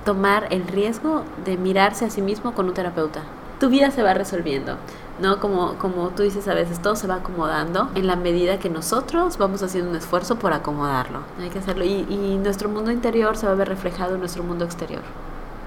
tomar 0.05 0.49
el 0.51 0.67
riesgo 0.67 1.25
de 1.45 1.57
mirarse 1.57 2.05
a 2.05 2.11
sí 2.11 2.23
mismo 2.23 2.53
con 2.53 2.67
un 2.67 2.75
terapeuta. 2.75 3.23
Tu 3.59 3.69
vida 3.69 3.91
se 3.91 4.03
va 4.03 4.15
resolviendo, 4.15 4.77
¿no? 5.21 5.39
Como, 5.39 5.75
como 5.75 6.09
tú 6.09 6.23
dices 6.23 6.49
a 6.49 6.55
veces, 6.55 6.81
todo 6.81 6.97
se 6.97 7.07
va 7.07 7.17
acomodando 7.17 7.91
en 7.95 8.07
la 8.07 8.17
medida 8.17 8.59
que 8.59 8.71
nosotros 8.71 9.37
vamos 9.37 9.63
haciendo 9.63 9.91
un 9.91 9.97
esfuerzo 9.97 10.37
por 10.37 10.53
acomodarlo. 10.53 11.21
Hay 11.41 11.51
que 11.51 11.59
hacerlo 11.59 11.85
y, 11.85 12.07
y 12.09 12.39
nuestro 12.43 12.69
mundo 12.69 12.91
interior 12.91 13.37
se 13.37 13.47
va 13.47 13.53
a 13.53 13.57
ver 13.57 13.69
reflejado 13.69 14.15
en 14.15 14.21
nuestro 14.21 14.43
mundo 14.43 14.65
exterior. 14.65 15.03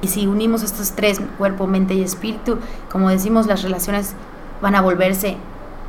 Y 0.02 0.08
si 0.08 0.28
unimos 0.28 0.63
estos 0.63 0.91
tres, 0.93 1.22
cuerpo, 1.38 1.67
mente 1.67 1.93
y 1.93 2.02
espíritu, 2.02 2.58
como 2.91 3.10
decimos, 3.10 3.46
las 3.46 3.62
relaciones 3.62 4.15
van 4.62 4.76
a 4.76 4.82
volverse 4.82 5.38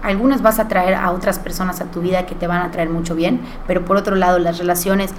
algunas 0.04 0.42
vas 0.42 0.59
a 0.59 0.68
traer 0.68 0.94
a 0.94 1.11
otras 1.11 1.38
personas 1.38 1.80
a 1.80 1.87
tu 1.87 2.02
vida 2.02 2.26
que 2.26 2.35
te 2.35 2.46
van 2.46 2.61
a 2.61 2.70
traer 2.70 2.90
mucho 2.90 3.14
bien, 3.14 3.40
pero 3.66 3.85
por 3.87 3.96
otro 3.96 4.16
lado 4.16 4.38
las 4.38 4.59
relaciones 4.59 5.11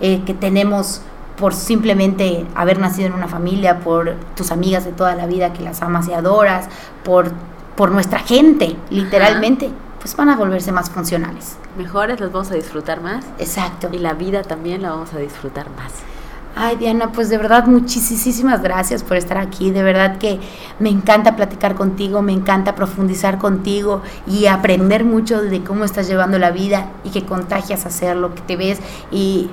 eh, 0.00 0.22
que 0.24 0.32
tenemos 0.32 1.02
por 1.38 1.54
simplemente 1.54 2.46
haber 2.54 2.78
nacido 2.78 3.08
en 3.08 3.14
una 3.14 3.28
familia, 3.28 3.80
por 3.80 4.14
tus 4.34 4.50
amigas 4.50 4.84
de 4.84 4.92
toda 4.92 5.14
la 5.14 5.26
vida 5.26 5.52
que 5.52 5.62
las 5.62 5.82
amas 5.82 6.08
y 6.08 6.12
adoras, 6.12 6.68
por, 7.04 7.32
por 7.76 7.90
nuestra 7.90 8.18
gente, 8.18 8.76
literalmente, 8.90 9.70
pues 10.00 10.16
van 10.16 10.28
a 10.28 10.36
volverse 10.36 10.72
más 10.72 10.90
funcionales. 10.90 11.56
Mejores, 11.76 12.20
las 12.20 12.32
vamos 12.32 12.50
a 12.50 12.54
disfrutar 12.54 13.00
más. 13.00 13.24
Exacto. 13.38 13.88
Y 13.92 13.98
la 13.98 14.14
vida 14.14 14.42
también 14.42 14.82
la 14.82 14.90
vamos 14.90 15.12
a 15.14 15.18
disfrutar 15.18 15.66
más. 15.70 15.92
Ay, 16.60 16.74
Diana, 16.74 17.12
pues 17.12 17.28
de 17.28 17.38
verdad 17.38 17.66
muchísimas 17.66 18.62
gracias 18.62 19.04
por 19.04 19.16
estar 19.16 19.38
aquí. 19.38 19.70
De 19.70 19.84
verdad 19.84 20.18
que 20.18 20.40
me 20.80 20.88
encanta 20.88 21.36
platicar 21.36 21.76
contigo, 21.76 22.20
me 22.20 22.32
encanta 22.32 22.74
profundizar 22.74 23.38
contigo 23.38 24.02
y 24.26 24.46
aprender 24.46 25.04
mucho 25.04 25.40
de 25.40 25.62
cómo 25.62 25.84
estás 25.84 26.08
llevando 26.08 26.36
la 26.38 26.50
vida 26.50 26.90
y 27.04 27.10
que 27.10 27.24
contagias 27.24 27.84
a 27.84 27.88
hacer 27.88 28.16
lo 28.16 28.34
que 28.34 28.40
te 28.40 28.56
ves 28.56 28.80
y 29.12 29.50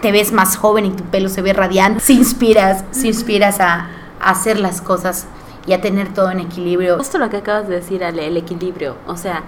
te 0.00 0.12
ves 0.12 0.32
más 0.32 0.56
joven 0.56 0.86
y 0.86 0.90
tu 0.90 1.04
pelo 1.04 1.28
se 1.28 1.42
ve 1.42 1.52
radiante, 1.52 2.00
si 2.00 2.14
inspiras, 2.14 2.84
si 2.90 3.08
inspiras 3.08 3.60
a, 3.60 3.88
hacer 4.20 4.58
las 4.58 4.80
cosas 4.80 5.26
y 5.66 5.72
a 5.72 5.80
tener 5.80 6.12
todo 6.12 6.30
en 6.30 6.40
equilibrio. 6.40 6.96
Justo 6.98 7.18
lo 7.18 7.30
que 7.30 7.36
acabas 7.36 7.68
de 7.68 7.76
decir, 7.76 8.02
Ale, 8.02 8.26
el 8.26 8.36
equilibrio. 8.36 8.96
O 9.06 9.16
sea, 9.16 9.44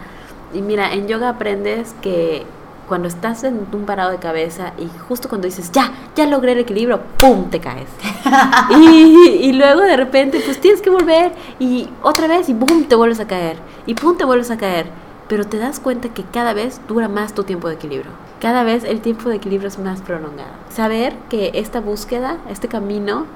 y 0.54 0.62
mira, 0.62 0.92
en 0.92 1.08
yoga 1.08 1.30
aprendes 1.30 1.94
que 2.02 2.44
cuando 2.86 3.08
estás 3.08 3.44
en 3.44 3.66
un 3.72 3.84
parado 3.84 4.10
de 4.10 4.18
cabeza 4.18 4.72
y 4.78 4.88
justo 5.08 5.28
cuando 5.28 5.46
dices, 5.46 5.70
ya, 5.72 5.92
ya 6.16 6.26
logré 6.26 6.52
el 6.52 6.58
equilibrio, 6.58 7.00
¡pum!, 7.18 7.48
te 7.50 7.60
caes. 7.60 7.88
y, 8.70 9.40
y, 9.42 9.52
luego 9.52 9.80
de 9.80 9.96
repente, 9.96 10.40
pues 10.44 10.60
tienes 10.60 10.82
que 10.82 10.90
volver 10.90 11.32
y 11.58 11.88
otra 12.02 12.26
vez 12.26 12.48
y 12.48 12.54
¡pum!, 12.54 12.84
te 12.84 12.94
vuelves 12.94 13.20
a 13.20 13.26
caer. 13.26 13.56
Y 13.86 13.94
¡pum!, 13.94 14.16
te 14.16 14.24
vuelves 14.24 14.50
a 14.50 14.56
caer. 14.56 14.86
Pero 15.30 15.46
te 15.46 15.56
das 15.56 15.80
cuenta 15.80 16.10
que 16.10 16.24
cada 16.24 16.52
vez 16.52 16.82
dura 16.86 17.08
más 17.08 17.34
tu 17.34 17.44
tiempo 17.44 17.68
de 17.68 17.76
equilibrio 17.76 18.10
cada 18.40 18.64
vez 18.64 18.84
el 18.84 19.00
tiempo 19.00 19.28
de 19.28 19.36
equilibrio 19.36 19.68
es 19.68 19.78
más 19.78 20.00
prolongado. 20.00 20.50
Saber 20.70 21.14
que 21.28 21.50
esta 21.54 21.80
búsqueda, 21.80 22.38
este 22.48 22.68
camino, 22.68 23.26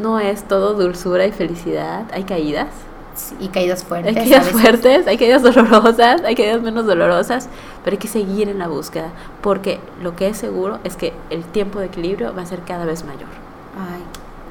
no 0.00 0.18
es 0.18 0.44
todo 0.44 0.74
dulzura 0.74 1.26
y 1.26 1.32
felicidad, 1.32 2.06
hay 2.12 2.24
caídas. 2.24 2.68
y 3.38 3.48
caídas 3.48 3.84
fuertes. 3.84 4.16
Hay 4.16 4.22
caídas 4.22 4.48
fuertes, 4.48 5.06
hay 5.06 5.18
caídas 5.18 5.42
dolorosas, 5.42 6.22
hay 6.24 6.34
caídas 6.34 6.62
menos 6.62 6.86
dolorosas, 6.86 7.50
pero 7.84 7.94
hay 7.94 7.98
que 7.98 8.08
seguir 8.08 8.48
en 8.48 8.58
la 8.58 8.68
búsqueda, 8.68 9.10
porque 9.42 9.80
lo 10.02 10.16
que 10.16 10.28
es 10.28 10.38
seguro 10.38 10.78
es 10.82 10.96
que 10.96 11.12
el 11.28 11.44
tiempo 11.44 11.78
de 11.78 11.86
equilibrio 11.86 12.34
va 12.34 12.40
a 12.40 12.46
ser 12.46 12.60
cada 12.60 12.86
vez 12.86 13.04
mayor. 13.04 13.28
Ay, 13.78 14.02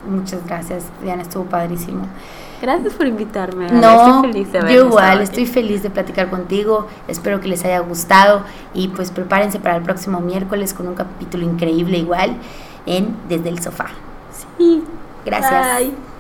muchas 0.07 0.45
gracias, 0.45 0.85
Diana, 1.01 1.23
estuvo 1.23 1.45
padrísimo. 1.45 2.05
Gracias 2.61 2.93
por 2.93 3.07
invitarme. 3.07 3.67
No, 3.71 4.17
estoy 4.17 4.31
feliz 4.31 4.51
de 4.51 4.59
yo 4.73 4.85
igual, 4.85 5.21
estoy 5.21 5.47
feliz 5.47 5.81
de 5.81 5.89
platicar 5.89 6.29
contigo. 6.29 6.87
Espero 7.07 7.41
que 7.41 7.47
les 7.47 7.65
haya 7.65 7.79
gustado 7.79 8.43
y 8.75 8.89
pues 8.89 9.09
prepárense 9.09 9.59
para 9.59 9.77
el 9.77 9.81
próximo 9.81 10.19
miércoles 10.19 10.73
con 10.73 10.87
un 10.87 10.93
capítulo 10.93 11.43
increíble 11.43 11.97
igual 11.97 12.35
en 12.85 13.15
Desde 13.27 13.49
el 13.49 13.61
Sofá. 13.61 13.87
Sí, 14.57 14.83
gracias. 15.25 15.79
Bye. 15.79 16.10